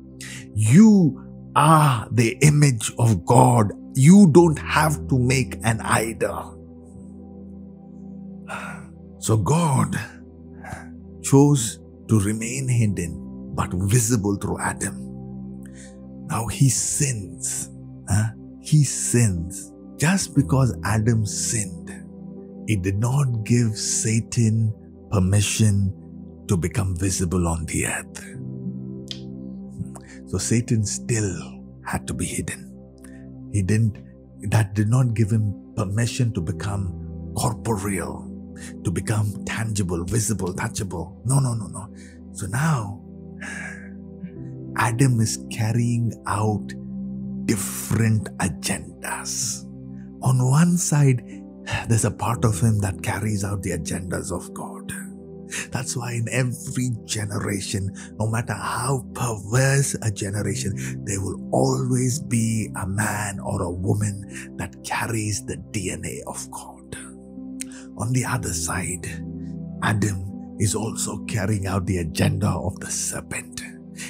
[0.55, 3.71] You are the image of God.
[3.99, 6.55] You don't have to make an idol.
[9.19, 9.99] So God
[11.21, 14.95] chose to remain hidden but visible through Adam.
[16.27, 17.69] Now he sins
[18.09, 18.29] Huh?
[18.61, 19.71] He sins.
[19.97, 21.91] Just because Adam sinned,
[22.67, 24.73] it did not give Satan
[25.11, 25.93] permission
[26.47, 28.23] to become visible on the earth.
[30.29, 32.68] So Satan still had to be hidden.
[33.51, 33.97] He didn't,
[34.49, 38.25] that did not give him permission to become corporeal,
[38.83, 41.15] to become tangible, visible, touchable.
[41.25, 41.89] No, no, no, no.
[42.33, 43.01] So now,
[44.77, 46.73] Adam is carrying out
[47.45, 49.65] different agendas.
[50.21, 51.23] On one side,
[51.87, 54.78] there's a part of him that carries out the agendas of God.
[55.71, 62.69] That's why in every generation, no matter how perverse a generation, there will always be
[62.75, 66.97] a man or a woman that carries the DNA of God.
[67.97, 69.05] On the other side,
[69.83, 73.61] Adam is also carrying out the agenda of the serpent.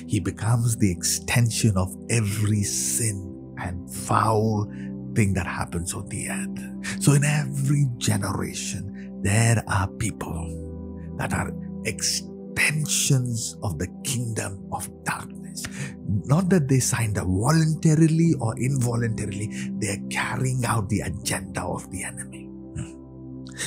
[0.08, 4.72] He becomes the extension of every sin and foul
[5.16, 7.04] thing that happens on the earth.
[7.04, 10.69] So, in every generation, there are people
[11.20, 11.52] that are
[11.86, 15.64] extensions of the kingdom of darkness.
[16.26, 19.48] Not that they signed up voluntarily or involuntarily,
[19.80, 22.50] they are carrying out the agenda of the enemy.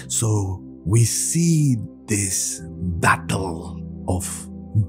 [0.09, 1.77] So, we see
[2.07, 4.25] this battle of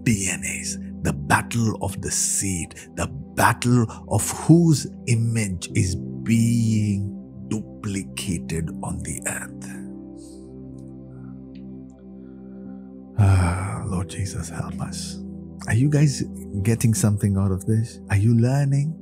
[0.04, 7.10] DNAs, the battle of the seed, the battle of whose image is being
[7.50, 9.83] duplicated on the earth.
[13.20, 15.20] Ah, Lord Jesus, help us.
[15.68, 16.24] Are you guys
[16.64, 18.00] getting something out of this?
[18.10, 18.96] Are you learning?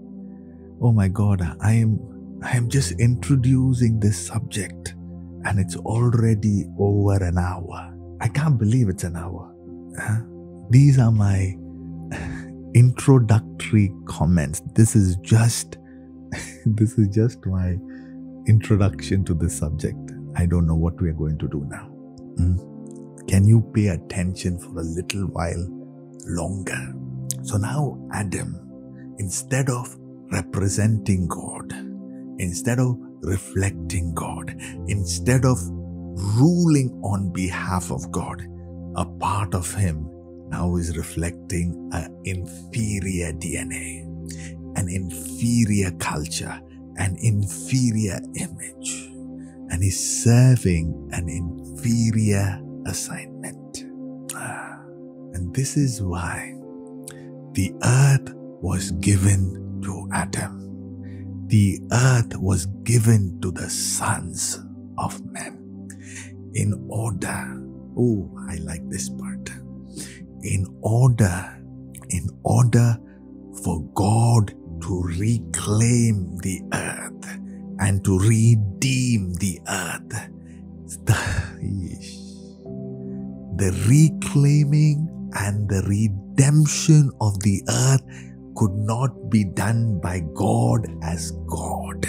[0.81, 1.99] Oh my God, I am
[2.43, 4.95] I am just introducing this subject
[5.45, 7.95] and it's already over an hour.
[8.19, 9.53] I can't believe it's an hour.
[9.99, 10.21] Huh?
[10.69, 11.55] These are my
[12.73, 14.61] introductory comments.
[14.73, 15.77] This is just
[16.65, 17.77] this is just my
[18.47, 20.11] introduction to this subject.
[20.35, 21.89] I don't know what we are going to do now.
[22.37, 22.70] Mm.
[23.31, 25.65] Can you pay attention for a little while
[26.27, 26.93] longer?
[27.43, 28.59] So now, Adam,
[29.19, 29.95] instead of
[30.33, 31.71] representing God,
[32.39, 34.53] instead of reflecting God,
[34.87, 35.57] instead of
[36.35, 38.45] ruling on behalf of God,
[38.97, 40.09] a part of him
[40.49, 44.07] now is reflecting an inferior DNA,
[44.77, 46.59] an inferior culture,
[46.97, 49.07] an inferior image,
[49.69, 53.85] and is serving an inferior assignment.
[54.35, 54.79] Ah,
[55.33, 56.55] and this is why
[57.53, 61.47] the earth was given to Adam.
[61.47, 64.59] The earth was given to the sons
[64.97, 65.89] of men
[66.53, 67.61] in order.
[67.97, 69.49] Oh, I like this part.
[70.43, 71.61] In order,
[72.09, 72.97] in order
[73.63, 77.39] for God to reclaim the earth
[77.79, 80.29] and to redeem the earth.
[83.61, 88.01] The reclaiming and the redemption of the earth
[88.55, 92.01] could not be done by God as God.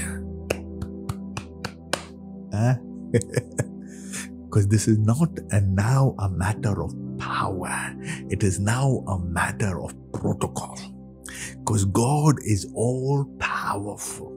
[4.47, 7.95] Because this is not a now a matter of power,
[8.31, 10.79] it is now a matter of protocol.
[11.59, 14.33] Because God is all powerful.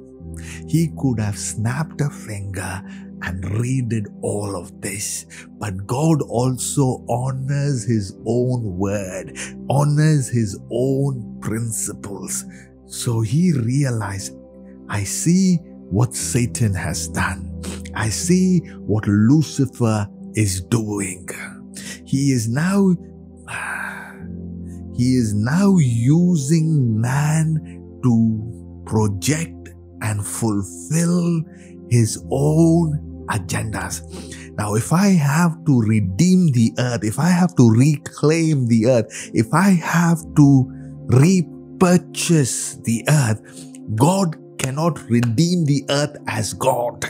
[0.68, 2.84] He could have snapped a finger
[3.26, 5.26] and redid all of this.
[5.58, 9.38] But God also honors His own word,
[9.70, 12.46] honors His own principles.
[12.86, 14.38] So He realized,
[14.88, 15.58] I see
[15.90, 17.62] what Satan has done.
[17.96, 21.28] I see what Lucifer is doing.
[22.06, 22.96] He is now
[24.96, 29.70] he is now using man to project
[30.02, 31.44] and fulfill
[31.90, 34.02] his own agendas.
[34.58, 39.32] Now, if I have to redeem the earth, if I have to reclaim the earth,
[39.34, 40.66] if I have to
[41.08, 43.42] repurchase the earth,
[43.96, 47.06] God cannot redeem the earth as God.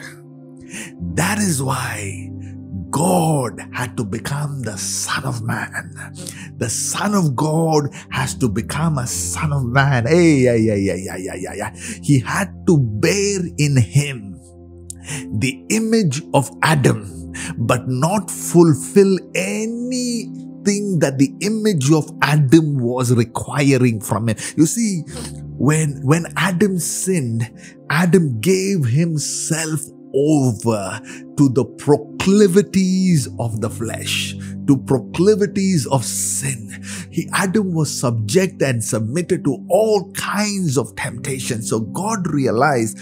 [1.16, 2.32] That is why
[2.90, 5.94] God had to become the Son of Man.
[6.58, 10.08] The Son of God has to become a Son of Man.
[10.08, 11.76] Hey, yeah, yeah, yeah, yeah, yeah, yeah.
[12.02, 14.35] He had to bear in him
[15.40, 24.02] the image of Adam, but not fulfill anything that the image of Adam was requiring
[24.02, 24.38] from him.
[24.58, 25.04] You see,
[25.58, 27.50] when when Adam sinned,
[27.90, 29.82] Adam gave himself
[30.16, 31.02] over
[31.38, 34.34] to the proclivities of the flesh,
[34.66, 36.82] to proclivities of sin.
[37.12, 41.62] He, Adam was subject and submitted to all kinds of temptation.
[41.62, 42.98] So God realized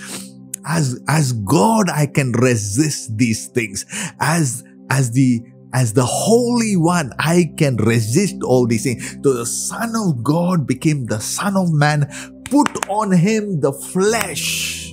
[0.66, 3.86] as, as God, I can resist these things.
[4.20, 5.42] As, as the,
[5.74, 9.18] as the Holy One, I can resist all these things.
[9.24, 12.08] So the Son of God became the Son of Man,
[12.46, 14.84] put on him the flesh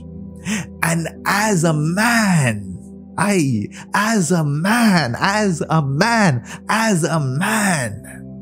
[0.82, 8.40] and as a man, I, as a man, as a man, as a man,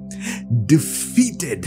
[0.66, 1.66] defeated.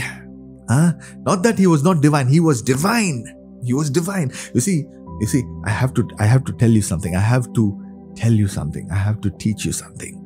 [0.68, 0.92] Huh?
[1.18, 3.24] Not that he was not divine, he was divine.
[3.64, 4.32] He was divine.
[4.54, 4.86] You see,
[5.20, 7.14] you see, I have to, I have to tell you something.
[7.14, 8.90] I have to tell you something.
[8.90, 10.18] I have to teach you something.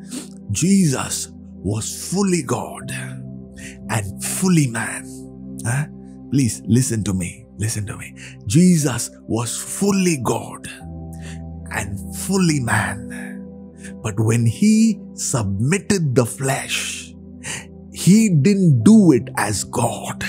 [0.50, 2.90] Jesus was fully God
[3.90, 5.04] and fully man.
[5.64, 5.86] Huh?
[6.30, 7.46] Please listen to me.
[7.58, 8.14] Listen to me.
[8.46, 10.68] Jesus was fully God
[11.70, 13.42] and fully man.
[14.02, 17.14] But when he submitted the flesh,
[17.92, 20.22] he didn't do it as God.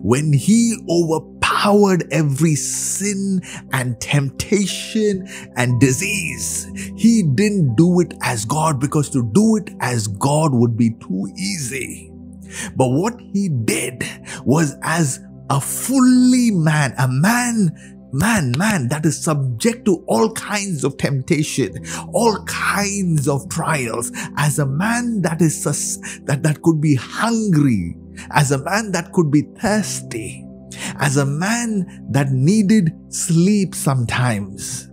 [0.00, 1.33] When he overpowered
[2.10, 3.40] every sin
[3.72, 5.26] and temptation
[5.56, 10.76] and disease, he didn't do it as God because to do it as God would
[10.76, 12.10] be too easy.
[12.76, 14.04] But what he did
[14.44, 20.84] was as a fully man, a man man, man that is subject to all kinds
[20.84, 25.64] of temptation, all kinds of trials, as a man that is
[26.24, 27.96] that, that could be hungry,
[28.30, 30.43] as a man that could be thirsty,
[30.98, 34.90] as a man that needed sleep sometimes.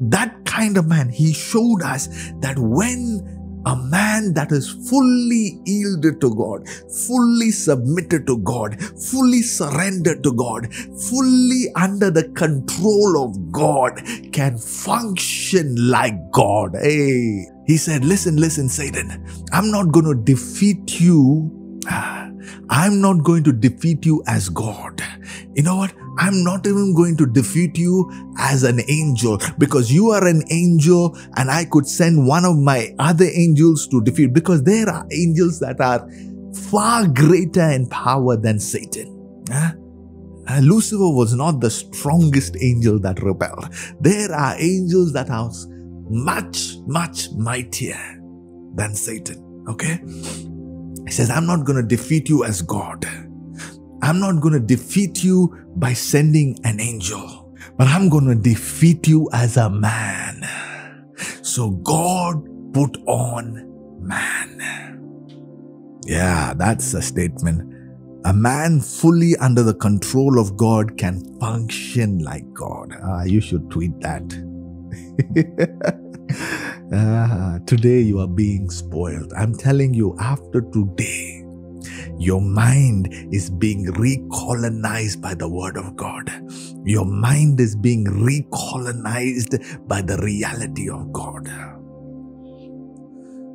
[0.00, 2.08] That kind of man, he showed us
[2.40, 3.22] that when
[3.66, 6.68] A man that is fully yielded to God,
[7.08, 10.72] fully submitted to God, fully surrendered to God,
[11.10, 14.00] fully under the control of God
[14.32, 16.76] can function like God.
[16.80, 21.50] Hey, he said, Listen, listen, Satan, I'm not going to defeat you.
[21.88, 25.02] I'm not going to defeat you as God.
[25.54, 25.94] You know what?
[26.18, 31.16] I'm not even going to defeat you as an angel because you are an angel
[31.36, 35.60] and I could send one of my other angels to defeat because there are angels
[35.60, 36.08] that are
[36.70, 39.44] far greater in power than Satan.
[39.50, 39.72] Huh?
[40.48, 43.68] Uh, Lucifer was not the strongest angel that rebelled.
[44.00, 45.50] There are angels that are
[46.08, 48.20] much, much mightier
[48.74, 49.64] than Satan.
[49.68, 50.00] Okay?
[51.06, 53.06] He says, I'm not going to defeat you as God.
[54.02, 59.06] I'm not going to defeat you by sending an angel, but I'm going to defeat
[59.06, 60.48] you as a man.
[61.42, 63.66] So God put on
[64.00, 64.60] man.
[66.04, 67.72] Yeah, that's a statement.
[68.24, 72.96] A man fully under the control of God can function like God.
[73.02, 74.22] Ah, you should tweet that.
[76.92, 79.32] ah, today you are being spoiled.
[79.36, 81.44] I'm telling you, after today,
[82.18, 86.30] your mind is being recolonized by the Word of God.
[86.84, 91.48] Your mind is being recolonized by the reality of God.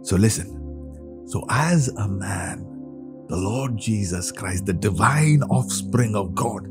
[0.03, 0.57] So listen.
[1.27, 2.65] So, as a man,
[3.29, 6.67] the Lord Jesus Christ, the divine offspring of God,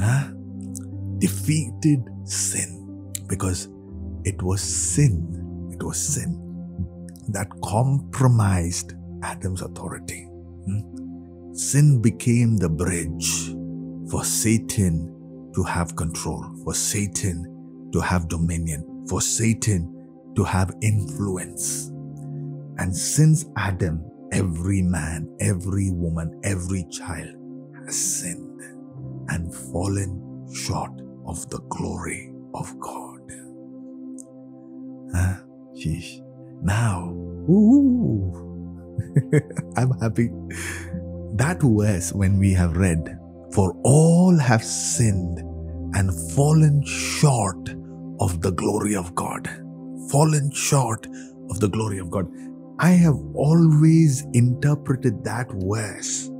[0.00, 0.28] huh,
[1.18, 3.68] defeated sin because
[4.24, 5.45] it was sin,
[5.76, 6.42] it was sin
[7.28, 10.22] that compromised Adam's authority.
[10.64, 11.54] Hmm?
[11.54, 13.52] Sin became the bridge
[14.10, 19.92] for Satan to have control, for Satan to have dominion, for Satan
[20.36, 21.88] to have influence.
[22.78, 27.34] And since Adam, every man, every woman, every child
[27.84, 28.60] has sinned
[29.28, 30.92] and fallen short
[31.26, 33.20] of the glory of God.
[35.14, 35.45] Huh?
[35.76, 36.20] Sheesh.
[36.62, 37.10] Now,
[37.50, 38.32] ooh,
[39.76, 40.30] I'm happy.
[41.34, 43.18] That verse, when we have read,
[43.52, 45.38] for all have sinned
[45.94, 47.74] and fallen short
[48.20, 49.48] of the glory of God.
[50.10, 51.06] Fallen short
[51.50, 52.26] of the glory of God.
[52.78, 56.30] I have always interpreted that verse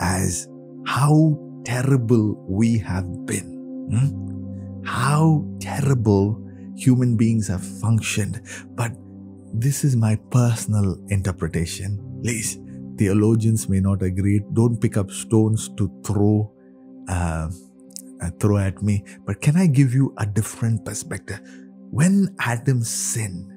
[0.00, 0.48] as
[0.86, 3.88] how terrible we have been.
[3.90, 4.84] Hmm?
[4.84, 6.40] How terrible
[6.76, 8.42] human beings have functioned.
[8.74, 8.92] But
[9.54, 12.20] this is my personal interpretation.
[12.22, 12.58] Please,
[12.96, 14.40] theologians may not agree.
[14.52, 16.52] Don't pick up stones to throw,
[17.08, 17.48] uh,
[18.20, 19.04] uh, throw at me.
[19.26, 21.40] But can I give you a different perspective?
[21.90, 23.52] When Adam sinned,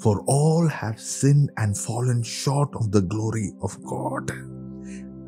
[0.00, 4.30] for all have sinned and fallen short of the glory of God.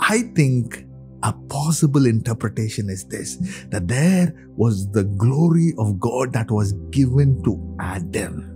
[0.01, 0.85] I think
[1.23, 3.37] a possible interpretation is this
[3.71, 8.55] that there was the glory of God that was given to Adam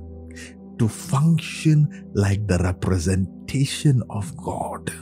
[0.78, 4.92] to function like the representation of God,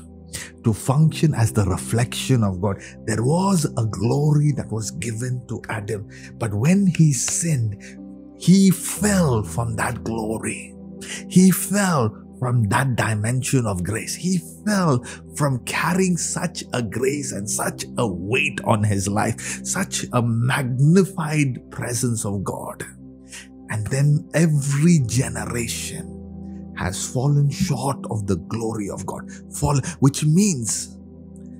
[0.64, 2.82] to function as the reflection of God.
[3.06, 6.08] There was a glory that was given to Adam,
[6.38, 7.82] but when he sinned,
[8.38, 10.74] he fell from that glory.
[11.28, 14.16] He fell from that dimension of grace.
[14.16, 15.04] He fell
[15.36, 21.70] from carrying such a grace and such a weight on his life, such a magnified
[21.70, 22.84] presence of God.
[23.68, 26.16] And then every generation
[26.76, 29.30] has fallen short of the glory of God.
[29.54, 30.96] Fall, which means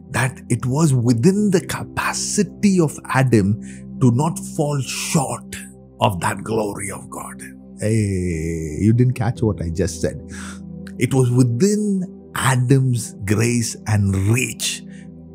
[0.09, 3.61] that it was within the capacity of Adam
[4.01, 5.57] to not fall short
[6.01, 7.43] of that glory of God.
[7.81, 10.20] Hey, you didn't catch what I just said.
[10.99, 14.82] It was within Adam's grace and reach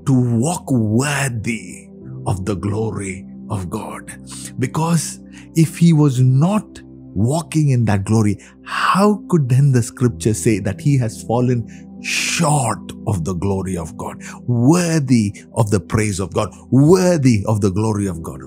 [0.06, 1.90] to walk worthy
[2.28, 4.20] of the glory of God.
[4.60, 5.20] Because
[5.56, 10.82] if he was not walking in that glory, how could then the scripture say that
[10.82, 11.68] he has fallen
[12.04, 17.72] short of the glory of God, worthy of the praise of God, worthy of the
[17.72, 18.42] glory of God?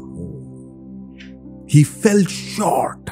[1.67, 3.11] He fell short.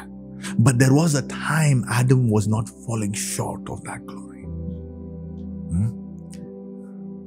[0.59, 4.43] But there was a time Adam was not falling short of that glory.
[5.71, 5.91] Hmm?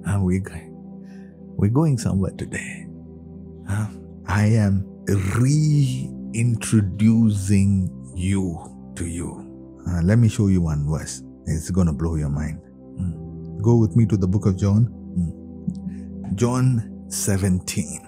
[0.05, 0.41] And we,
[1.57, 2.87] we're going somewhere today.
[3.67, 3.87] Huh?
[4.27, 9.45] I am reintroducing you to you.
[9.87, 11.23] Uh, let me show you one verse.
[11.45, 12.59] It's going to blow your mind.
[12.99, 13.61] Mm.
[13.61, 14.89] Go with me to the book of John.
[15.17, 16.35] Mm.
[16.35, 18.05] John 17.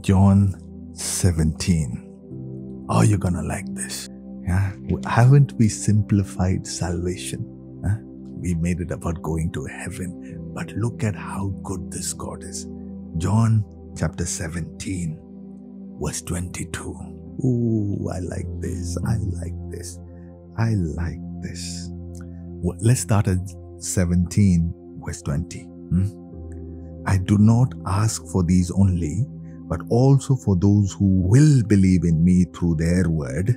[0.00, 0.54] John
[0.94, 2.86] 17.
[2.88, 4.08] Oh, you're going to like this.
[4.46, 4.72] Yeah?
[5.06, 7.50] Haven't we simplified salvation?
[7.84, 7.96] Huh?
[8.44, 10.52] we made it about going to heaven.
[10.54, 12.66] But look at how good this God is.
[13.16, 13.64] John
[13.96, 15.18] chapter 17,
[16.00, 16.90] verse 22.
[17.42, 18.98] Ooh, I like this.
[19.06, 19.98] I like this.
[20.58, 21.88] I like this.
[21.90, 23.38] Well, let's start at
[23.78, 25.60] 17, verse 20.
[25.60, 27.04] Hmm?
[27.06, 29.26] I do not ask for these only,
[29.68, 33.56] but also for those who will believe in me through their word,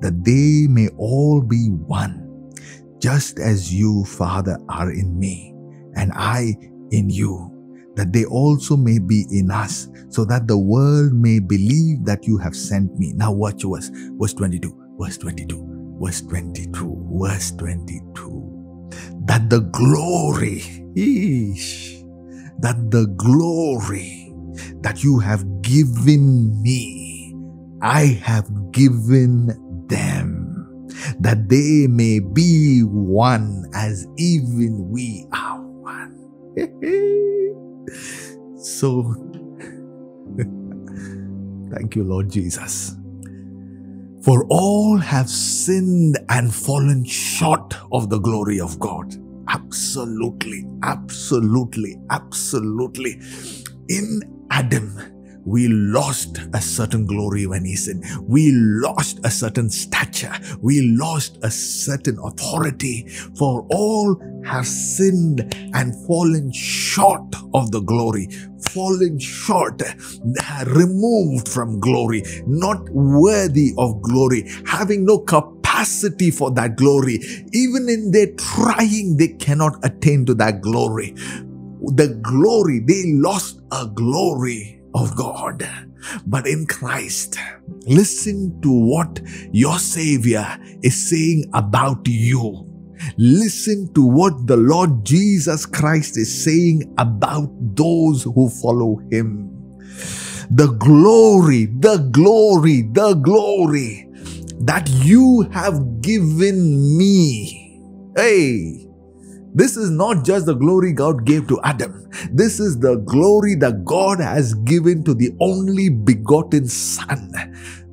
[0.00, 2.52] that they may all be one,
[3.00, 5.54] just as you, Father, are in me,
[5.94, 6.54] and I
[6.90, 7.52] in you,
[7.96, 12.38] that they also may be in us, so that the world may believe that you
[12.38, 13.12] have sent me.
[13.14, 13.90] Now watch verse,
[14.20, 18.90] verse 22, verse 22, verse 22, verse 22.
[19.26, 20.60] That the glory,
[20.94, 22.02] eesh,
[22.60, 24.32] that the glory
[24.80, 27.34] that you have given me,
[27.82, 29.50] I have given
[29.88, 30.88] them,
[31.20, 36.16] that they may be one as even we are one.
[38.58, 39.14] so,
[41.74, 42.96] thank you, Lord Jesus.
[44.22, 49.14] For all have sinned and fallen short of the glory of God.
[49.48, 53.20] Absolutely, absolutely, absolutely.
[53.88, 54.20] In
[54.50, 54.98] Adam,
[55.46, 58.04] we lost a certain glory when he sinned.
[58.22, 60.32] We lost a certain stature.
[60.60, 63.06] We lost a certain authority.
[63.38, 68.28] For all have sinned and fallen short of the glory,
[68.72, 69.82] fallen short,
[70.66, 77.20] removed from glory, not worthy of glory, having no capacity for that glory.
[77.52, 81.14] Even in their trying, they cannot attain to that glory.
[81.94, 85.68] The glory, they lost a glory of God.
[86.26, 87.38] But in Christ,
[87.86, 89.20] listen to what
[89.52, 92.62] your Savior is saying about you.
[93.18, 99.52] Listen to what the Lord Jesus Christ is saying about those who follow Him.
[100.50, 104.08] The glory, the glory, the glory
[104.60, 107.82] that you have given me.
[108.16, 108.88] Hey,
[109.56, 112.10] this is not just the glory God gave to Adam.
[112.30, 117.32] This is the glory that God has given to the only begotten Son.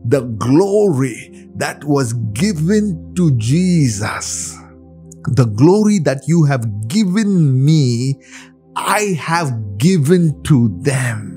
[0.04, 4.58] The glory that was given to Jesus.
[5.24, 8.20] The glory that you have given me,
[8.76, 11.30] I have given to them.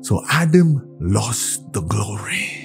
[0.00, 2.61] So Adam lost the glory.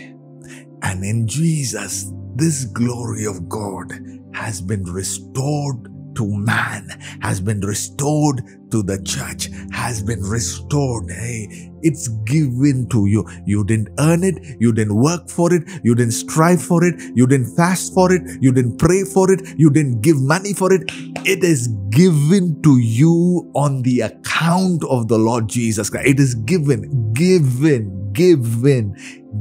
[0.82, 3.91] And in Jesus, this glory of God
[4.34, 6.89] has been restored to man,
[7.21, 11.09] has been restored to the church, has been restored.
[11.09, 13.23] Hey, it's given to you.
[13.45, 17.28] You didn't earn it, you didn't work for it, you didn't strive for it, you
[17.28, 20.84] didn't fast for it, you didn't pray for it, you didn't give money for it.
[21.25, 26.07] It is given to you on the account of the Lord Jesus Christ.
[26.07, 28.95] It is given, given, given,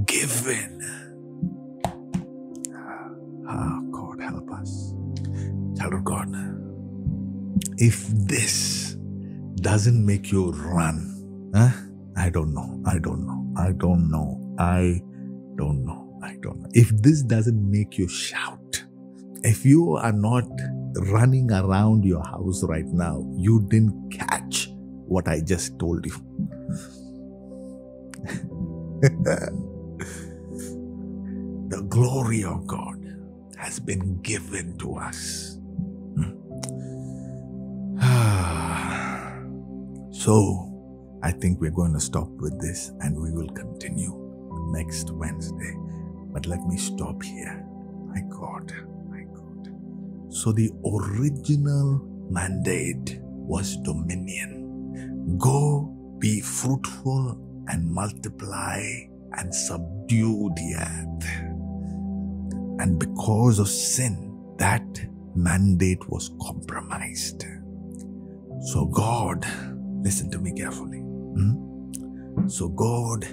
[0.07, 0.76] given.
[5.87, 6.35] Child of God,
[7.79, 8.97] if this
[9.55, 11.71] doesn't make you run, huh?
[12.17, 12.83] I don't know.
[12.85, 13.47] I don't know.
[13.57, 14.57] I don't know.
[14.59, 15.01] I
[15.55, 16.19] don't know.
[16.25, 16.69] I don't know.
[16.73, 18.83] If this doesn't make you shout,
[19.45, 20.49] if you are not
[20.97, 24.69] running around your house right now, you didn't catch
[25.07, 26.17] what I just told you.
[31.69, 33.05] the glory of God
[33.57, 35.56] has been given to us.
[40.13, 40.73] so,
[41.23, 44.13] I think we're going to stop with this and we will continue
[44.73, 45.75] next Wednesday.
[46.33, 47.65] But let me stop here.
[48.07, 48.73] My God,
[49.09, 49.75] my God.
[50.33, 52.01] So, the original
[52.31, 55.37] mandate was dominion.
[55.39, 58.81] Go be fruitful and multiply
[59.33, 61.27] and subdue the earth.
[62.81, 64.83] And because of sin, that
[65.37, 67.45] mandate was compromised.
[68.73, 69.47] So God,
[70.03, 70.99] listen to me carefully.
[71.01, 72.49] Hmm?
[72.49, 73.25] So God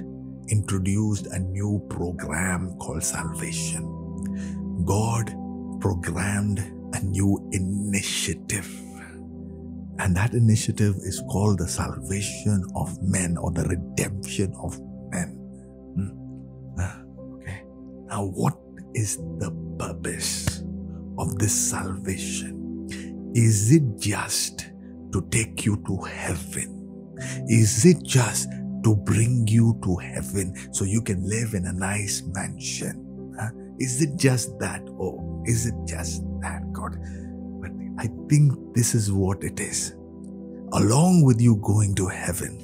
[0.50, 3.84] introduced a new program called salvation.
[4.86, 5.34] God
[5.80, 6.60] programmed
[6.94, 8.70] a new initiative.
[10.00, 14.80] And that initiative is called the salvation of men or the redemption of
[15.12, 15.38] men.
[15.96, 16.80] Hmm?
[16.80, 17.64] Uh, okay.
[18.08, 18.58] Now, what
[18.94, 20.63] is the purpose
[21.18, 22.88] of this salvation?
[23.34, 24.72] Is it just
[25.12, 27.16] to take you to heaven?
[27.48, 28.50] Is it just
[28.84, 33.34] to bring you to heaven so you can live in a nice mansion?
[33.40, 33.50] Huh?
[33.80, 34.82] Is it just that?
[34.98, 36.98] Or is it just that, God.
[37.62, 39.96] But I think this is what it is.
[40.74, 42.60] Along with you going to heaven,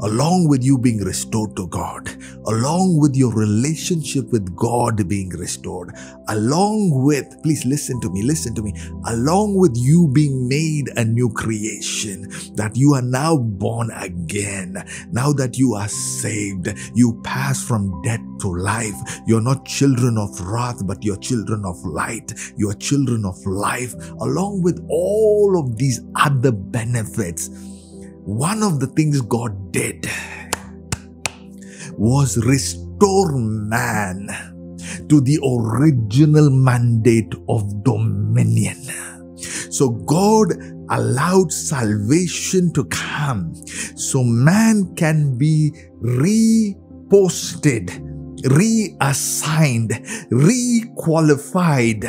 [0.00, 2.08] along with you being restored to God,
[2.46, 5.94] along with your relationship with God being restored,
[6.28, 8.74] along with, please listen to me, listen to me,
[9.06, 14.76] along with you being made a new creation, that you are now born again,
[15.10, 18.94] now that you are saved, you pass from death to life.
[19.26, 22.32] You're not children of wrath, but you're children of light.
[22.56, 27.50] You're children of life, along with all of these other benefits
[28.28, 30.06] one of the things God did
[31.96, 34.28] was restore man
[35.08, 38.76] to the original mandate of dominion.
[39.70, 40.52] So God
[40.90, 43.54] allowed salvation to come
[43.96, 45.72] so man can be
[46.02, 46.76] reposted
[48.44, 49.90] reassigned,
[50.30, 52.04] requalified,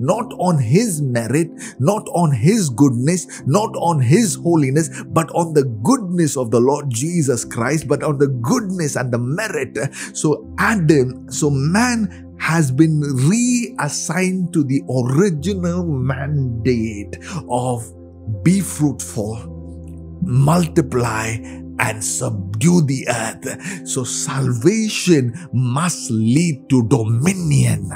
[0.00, 5.64] not on his merit, not on his goodness, not on his holiness, but on the
[5.82, 9.76] goodness of the Lord Jesus Christ, but on the goodness and the merit.
[10.14, 17.16] So, Adam, so man has been reassigned to the original mandate
[17.48, 17.84] of
[18.42, 21.36] be fruitful, multiply,
[21.78, 23.88] and subdue the earth.
[23.88, 27.90] So salvation must lead to dominion.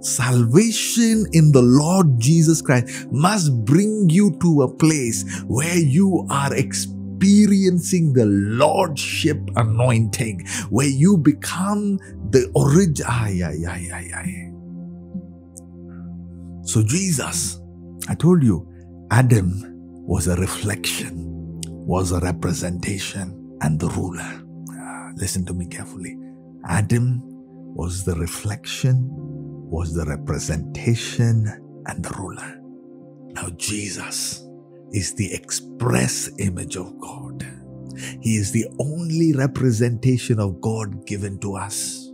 [0.00, 6.54] Salvation in the Lord Jesus Christ must bring you to a place where you are
[6.54, 11.98] experiencing the Lordship anointing, where you become
[12.30, 13.02] the origin.
[16.64, 17.60] So, Jesus,
[18.08, 18.68] I told you,
[19.10, 19.62] Adam
[20.06, 21.25] was a reflection
[21.86, 24.42] was a representation and the ruler.
[24.72, 26.18] Uh, listen to me carefully.
[26.66, 31.46] Adam was the reflection, was the representation,
[31.86, 32.60] and the ruler.
[33.34, 34.44] Now, Jesus
[34.90, 37.46] is the express image of God.
[38.20, 42.10] He is the only representation of God given to us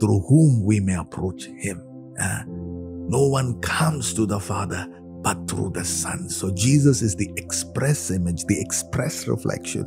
[0.00, 1.80] through whom we may approach Him.
[2.20, 4.88] Uh, no one comes to the Father
[5.22, 6.28] but through the Son.
[6.28, 9.86] So Jesus is the express image, the express reflection.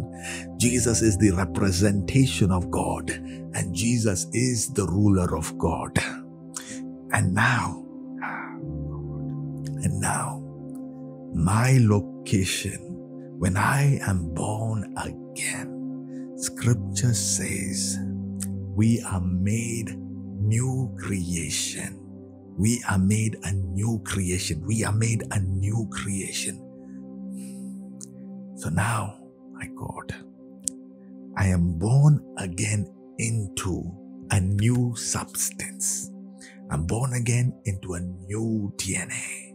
[0.57, 5.97] Jesus is the representation of God, and Jesus is the ruler of God.
[7.11, 7.83] And now,
[9.83, 10.41] and now,
[11.33, 12.79] my location,
[13.37, 17.99] when I am born again, scripture says,
[18.73, 19.97] we are made
[20.41, 22.04] new creation
[22.57, 24.63] we are made a new creation.
[24.65, 26.61] We are made a new creation.
[28.55, 29.19] So now,
[29.53, 30.15] my God,
[31.37, 32.87] I am born again
[33.17, 33.91] into
[34.31, 36.11] a new substance.
[36.71, 39.53] I'm born again into a new DNA,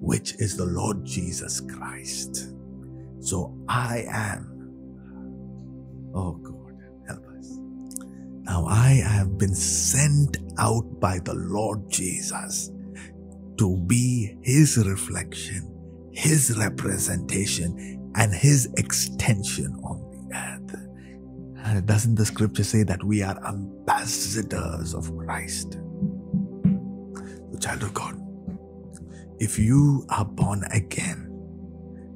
[0.00, 2.52] which is the Lord Jesus Christ.
[3.20, 4.70] So I am,
[6.14, 6.53] oh God
[8.44, 12.70] now I have been sent out by the Lord Jesus
[13.58, 20.76] to be his reflection, his representation, and his extension on the earth.
[21.64, 25.78] And doesn't the scripture say that we are ambassadors of Christ?
[27.50, 28.20] The child of God,
[29.38, 31.30] if you are born again,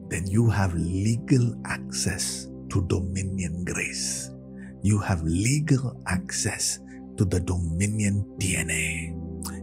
[0.09, 4.31] then you have legal access to dominion grace
[4.83, 6.79] you have legal access
[7.17, 9.15] to the dominion DNA.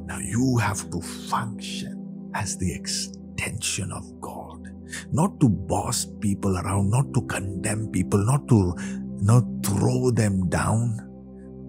[0.06, 4.70] Now you have to function as the extension of God,
[5.12, 8.76] not to boss people around, not to condemn people, not to
[9.22, 11.00] not throw them down,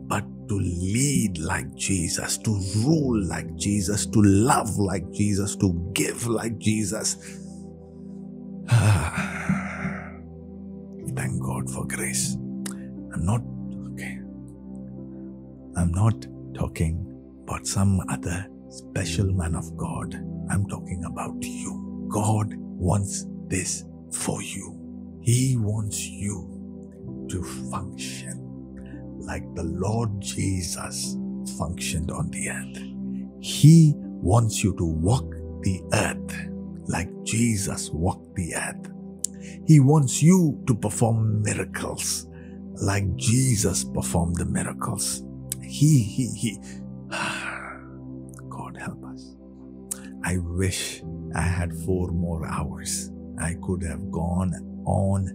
[0.08, 2.50] but to lead like Jesus, to
[2.84, 7.16] rule like Jesus, to love like Jesus, to give like Jesus.
[11.16, 12.36] Thank God for grace.
[13.16, 13.40] I'm not,
[13.92, 14.18] okay.
[15.74, 17.02] I'm not talking
[17.44, 20.14] about some other special man of God.
[20.50, 22.08] I'm talking about you.
[22.12, 25.18] God wants this for you.
[25.22, 28.42] He wants you to function
[29.18, 31.16] like the Lord Jesus
[31.58, 32.82] functioned on the earth.
[33.40, 35.24] He wants you to walk
[35.62, 36.50] the earth
[36.86, 38.92] like Jesus walked the earth.
[39.66, 42.25] He wants you to perform miracles
[42.80, 45.24] like Jesus performed the miracles.
[45.62, 46.58] He, he, he.
[48.48, 49.36] God help us.
[50.24, 51.02] I wish
[51.34, 53.10] I had four more hours.
[53.40, 54.52] I could have gone
[54.84, 55.28] on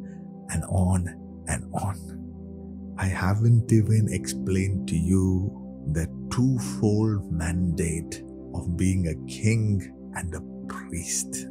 [0.49, 1.07] and on
[1.47, 2.95] and on.
[2.97, 5.57] I haven't even explained to you
[5.93, 8.23] the twofold mandate
[8.53, 9.81] of being a king
[10.15, 11.47] and a priest.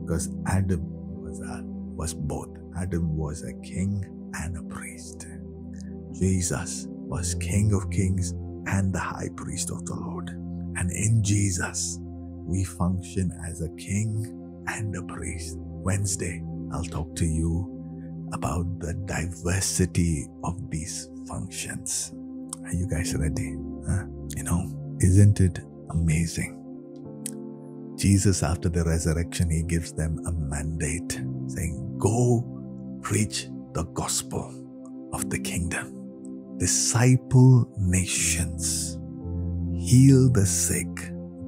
[0.00, 0.80] Because Adam
[1.20, 2.56] was, a, was both.
[2.80, 4.04] Adam was a king
[4.34, 5.26] and a priest.
[6.12, 8.32] Jesus was King of Kings
[8.66, 10.28] and the High Priest of the Lord.
[10.76, 15.56] And in Jesus, we function as a king and a priest.
[15.58, 17.74] Wednesday, I'll talk to you
[18.32, 22.12] about the diversity of these functions.
[22.64, 23.56] Are you guys ready?
[23.88, 24.04] Huh?
[24.36, 25.60] You know, isn't it
[25.90, 26.54] amazing?
[27.96, 32.44] Jesus, after the resurrection, he gives them a mandate saying, Go
[33.02, 34.54] preach the gospel
[35.12, 38.98] of the kingdom, disciple nations,
[39.74, 40.88] heal the sick,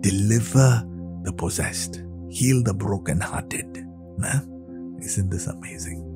[0.00, 0.86] deliver
[1.22, 3.84] the possessed, heal the brokenhearted.
[4.22, 4.40] Huh?
[5.00, 6.06] Isn't this amazing?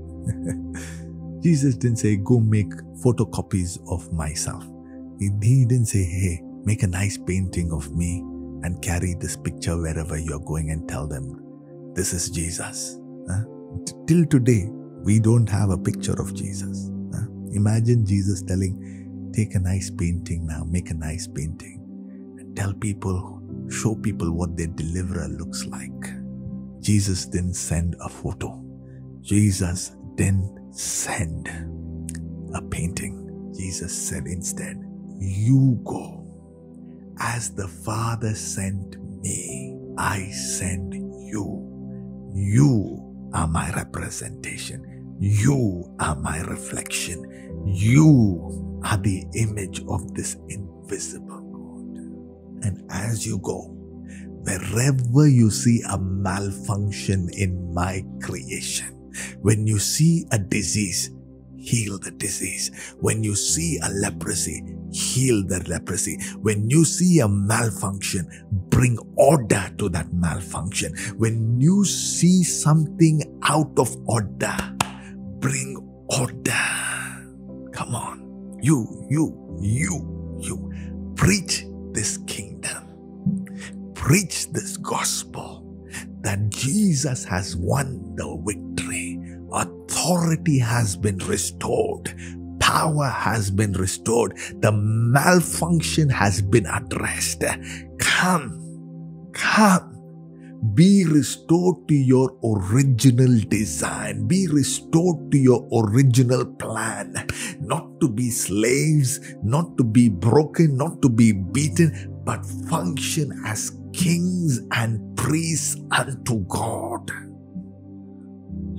[1.42, 2.70] Jesus didn't say, Go make
[3.02, 4.64] photocopies of myself.
[5.18, 8.20] He, he didn't say, Hey, make a nice painting of me
[8.62, 11.42] and carry this picture wherever you're going and tell them,
[11.94, 12.98] This is Jesus.
[13.28, 13.44] Huh?
[14.06, 14.70] Till today,
[15.04, 16.90] we don't have a picture of Jesus.
[17.12, 17.26] Huh?
[17.52, 21.84] Imagine Jesus telling, Take a nice painting now, make a nice painting,
[22.38, 25.90] and tell people, show people what their deliverer looks like.
[26.80, 28.64] Jesus didn't send a photo.
[29.20, 31.48] Jesus didn't send
[32.54, 33.52] a painting.
[33.54, 34.82] Jesus said instead,
[35.18, 36.20] You go.
[37.18, 41.60] As the Father sent me, I send you.
[42.34, 44.93] You are my representation.
[45.18, 47.24] You are my reflection.
[47.66, 52.64] You are the image of this invisible God.
[52.64, 53.70] And as you go,
[54.44, 58.88] wherever you see a malfunction in my creation,
[59.40, 61.10] when you see a disease,
[61.56, 62.94] heal the disease.
[63.00, 64.62] When you see a leprosy,
[64.92, 66.18] heal the leprosy.
[66.42, 68.28] When you see a malfunction,
[68.68, 70.94] bring order to that malfunction.
[71.16, 74.73] When you see something out of order,
[75.44, 75.76] bring
[76.08, 76.64] order.
[77.74, 78.58] Come on.
[78.62, 81.12] You, you, you, you.
[81.16, 83.92] Preach this kingdom.
[83.94, 85.62] Preach this gospel
[86.22, 89.20] that Jesus has won the victory.
[89.52, 92.16] Authority has been restored.
[92.58, 94.38] Power has been restored.
[94.62, 97.44] The malfunction has been addressed.
[97.98, 99.93] Come, come.
[100.72, 104.26] Be restored to your original design.
[104.26, 107.26] Be restored to your original plan.
[107.60, 113.76] Not to be slaves, not to be broken, not to be beaten, but function as
[113.92, 117.10] kings and priests unto God.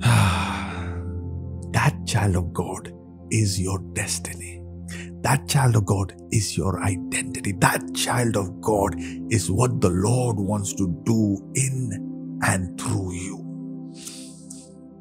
[1.72, 2.92] that child of God
[3.30, 4.65] is your destiny.
[5.26, 7.50] That child of God is your identity.
[7.58, 8.94] That child of God
[9.28, 13.92] is what the Lord wants to do in and through you.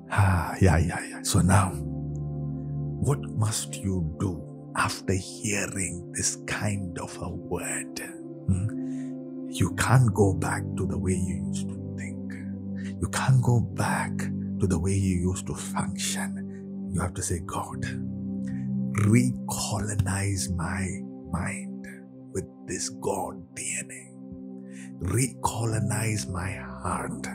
[0.09, 1.21] Ah, yeah, yeah, yeah.
[1.21, 4.41] So now, what must you do
[4.75, 7.99] after hearing this kind of a word?
[8.47, 9.45] Hmm?
[9.51, 12.33] you can't go back to the way you used to think.
[12.99, 16.89] You can't go back to the way you used to function.
[16.91, 17.85] You have to say, God,
[19.03, 20.87] recolonize my
[21.31, 21.85] mind
[22.33, 24.13] with this God DNA.
[25.01, 27.27] Recolonize my heart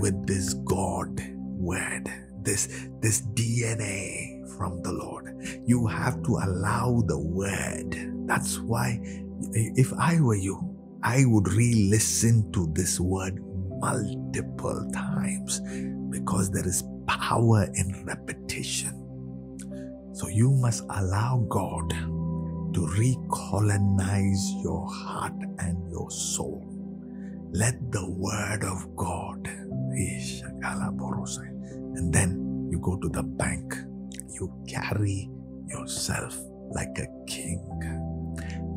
[0.00, 2.10] with this God word,
[2.42, 5.36] this, this DNA from the Lord.
[5.66, 8.26] You have to allow the word.
[8.26, 8.98] That's why,
[9.52, 13.38] if I were you, I would re listen to this word
[13.78, 15.60] multiple times
[16.10, 18.95] because there is power in repetition.
[20.16, 21.90] So you must allow God
[22.72, 26.64] to recolonize your heart and your soul.
[27.52, 29.92] Let the word of God, and
[32.14, 33.74] then you go to the bank.
[34.32, 35.28] You carry
[35.68, 36.34] yourself
[36.70, 37.60] like a king.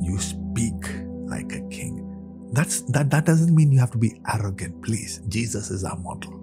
[0.02, 0.76] You speak
[1.26, 2.06] like a king.
[2.52, 5.22] That's that that doesn't mean you have to be arrogant, please.
[5.30, 6.34] Jesus is our model.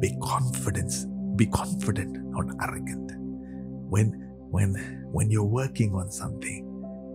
[0.00, 0.92] Be confident,
[1.36, 3.17] be confident, not arrogant.
[3.88, 4.12] When
[4.50, 4.74] when
[5.12, 6.64] when you're working on something,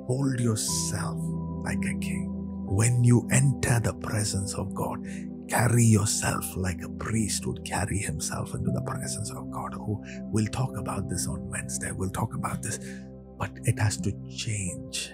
[0.08, 1.18] hold yourself
[1.64, 2.30] like a king.
[2.66, 5.06] When you enter the presence of God,
[5.50, 9.74] carry yourself like a priest would carry himself into the presence of God.
[9.74, 11.92] Who we'll talk about this on Wednesday.
[11.92, 12.80] We'll talk about this,
[13.38, 15.14] but it has to change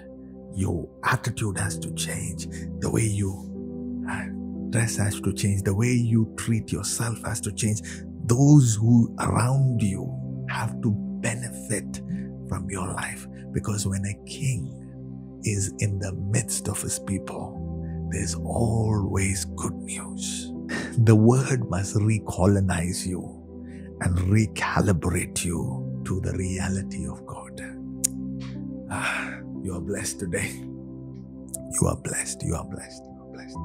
[0.54, 2.48] your attitude has to change.
[2.80, 4.26] The way you uh,
[4.70, 5.62] dress has to change.
[5.62, 7.82] The way you treat yourself has to change.
[8.24, 10.90] Those who around you have to
[11.20, 12.02] benefit
[12.48, 13.26] from your life.
[13.52, 20.52] Because when a king is in the midst of his people, there's always good news.
[20.98, 23.22] The word must recolonize you
[24.00, 27.60] and recalibrate you to the reality of God.
[28.90, 30.50] Ah, you are blessed today.
[30.50, 32.42] You are blessed.
[32.42, 33.02] You are blessed.
[33.04, 33.56] You are blessed.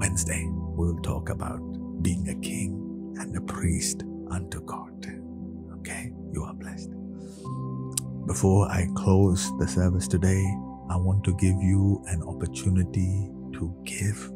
[0.00, 1.60] Wednesday, we will talk about
[2.02, 5.06] being a king and a priest unto God.
[5.80, 6.12] Okay?
[6.32, 6.90] You are blessed.
[8.26, 10.44] Before I close the service today,
[10.88, 14.30] I want to give you an opportunity to give.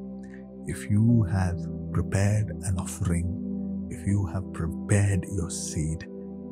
[0.66, 1.58] If you have
[1.92, 6.06] prepared an offering, if you have prepared your seed,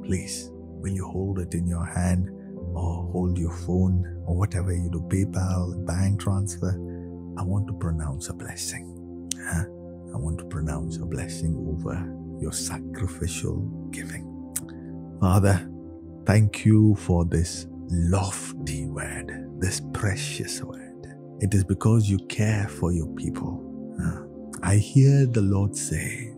[0.04, 2.28] please, will you hold it in your hand
[2.74, 6.72] or hold your phone or whatever you do, PayPal, bank transfer?
[7.38, 9.30] I want to pronounce a blessing.
[9.42, 9.64] Huh?
[10.14, 11.94] I want to pronounce a blessing over
[12.40, 14.28] your sacrificial giving.
[15.20, 15.68] Father,
[16.26, 21.06] thank you for this lofty word, this precious word.
[21.40, 23.62] It is because you care for your people.
[24.62, 26.32] I hear the Lord say,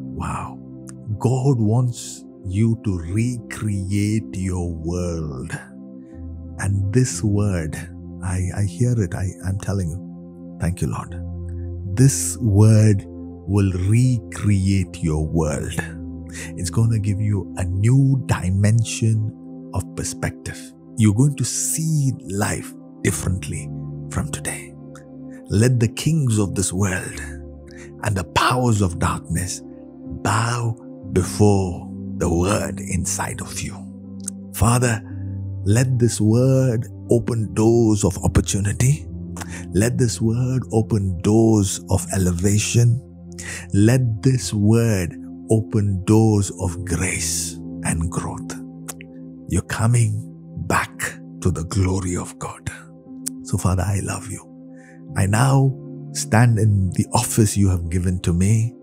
[0.00, 0.58] Wow,
[1.18, 5.52] God wants you to recreate your world.
[6.58, 7.76] And this word,
[8.22, 10.58] I, I hear it, I, I'm telling you.
[10.60, 11.20] Thank you, Lord.
[11.96, 16.03] This word will recreate your world.
[16.56, 20.60] It's going to give you a new dimension of perspective.
[20.96, 23.68] You're going to see life differently
[24.10, 24.74] from today.
[25.48, 27.20] Let the kings of this world
[28.04, 29.62] and the powers of darkness
[30.22, 30.76] bow
[31.12, 33.74] before the word inside of you.
[34.54, 35.02] Father,
[35.64, 39.06] let this word open doors of opportunity.
[39.72, 43.00] Let this word open doors of elevation.
[43.72, 45.16] Let this word
[45.50, 47.54] open doors of grace
[47.84, 48.54] and growth.
[49.48, 50.34] You're coming
[50.66, 50.98] back
[51.40, 52.70] to the glory of God.
[53.42, 54.62] So, Father, I love you.
[55.16, 55.76] I now
[56.12, 58.74] stand in the office you have given to me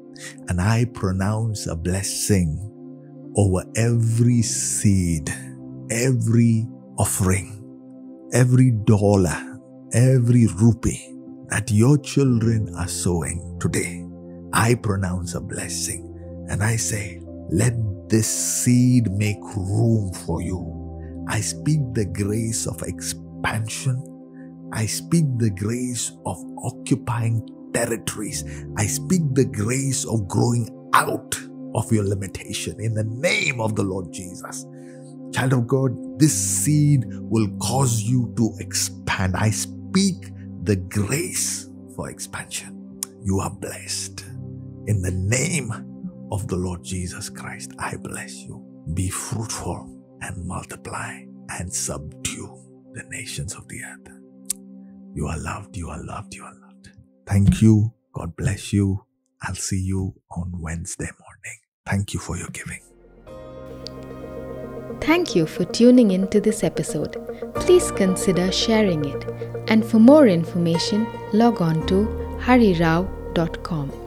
[0.49, 2.59] and I pronounce a blessing
[3.35, 5.33] over every seed,
[5.89, 6.67] every
[6.97, 7.75] offering,
[8.33, 9.59] every dollar,
[9.93, 11.15] every rupee
[11.49, 14.05] that your children are sowing today.
[14.53, 16.10] I pronounce a blessing
[16.51, 17.73] and I say, let
[18.09, 21.23] this seed make room for you.
[21.29, 24.03] I speak the grace of expansion.
[24.73, 28.43] I speak the grace of occupying territories.
[28.75, 31.39] I speak the grace of growing out
[31.73, 34.65] of your limitation in the name of the Lord Jesus.
[35.33, 39.37] Child of God, this seed will cause you to expand.
[39.37, 40.33] I speak
[40.63, 42.99] the grace for expansion.
[43.23, 44.25] You are blessed.
[44.87, 45.90] In the name
[46.31, 48.65] of the Lord Jesus Christ, I bless you.
[48.93, 52.57] Be fruitful and multiply and subdue
[52.93, 54.21] the nations of the earth.
[55.13, 56.91] You are loved, you are loved, you are loved.
[57.27, 57.93] Thank you.
[58.13, 59.05] God bless you.
[59.41, 61.59] I'll see you on Wednesday morning.
[61.85, 62.81] Thank you for your giving.
[65.01, 67.17] Thank you for tuning in to this episode.
[67.55, 69.25] Please consider sharing it.
[69.67, 72.05] And for more information, log on to
[72.39, 74.00] harirao.com.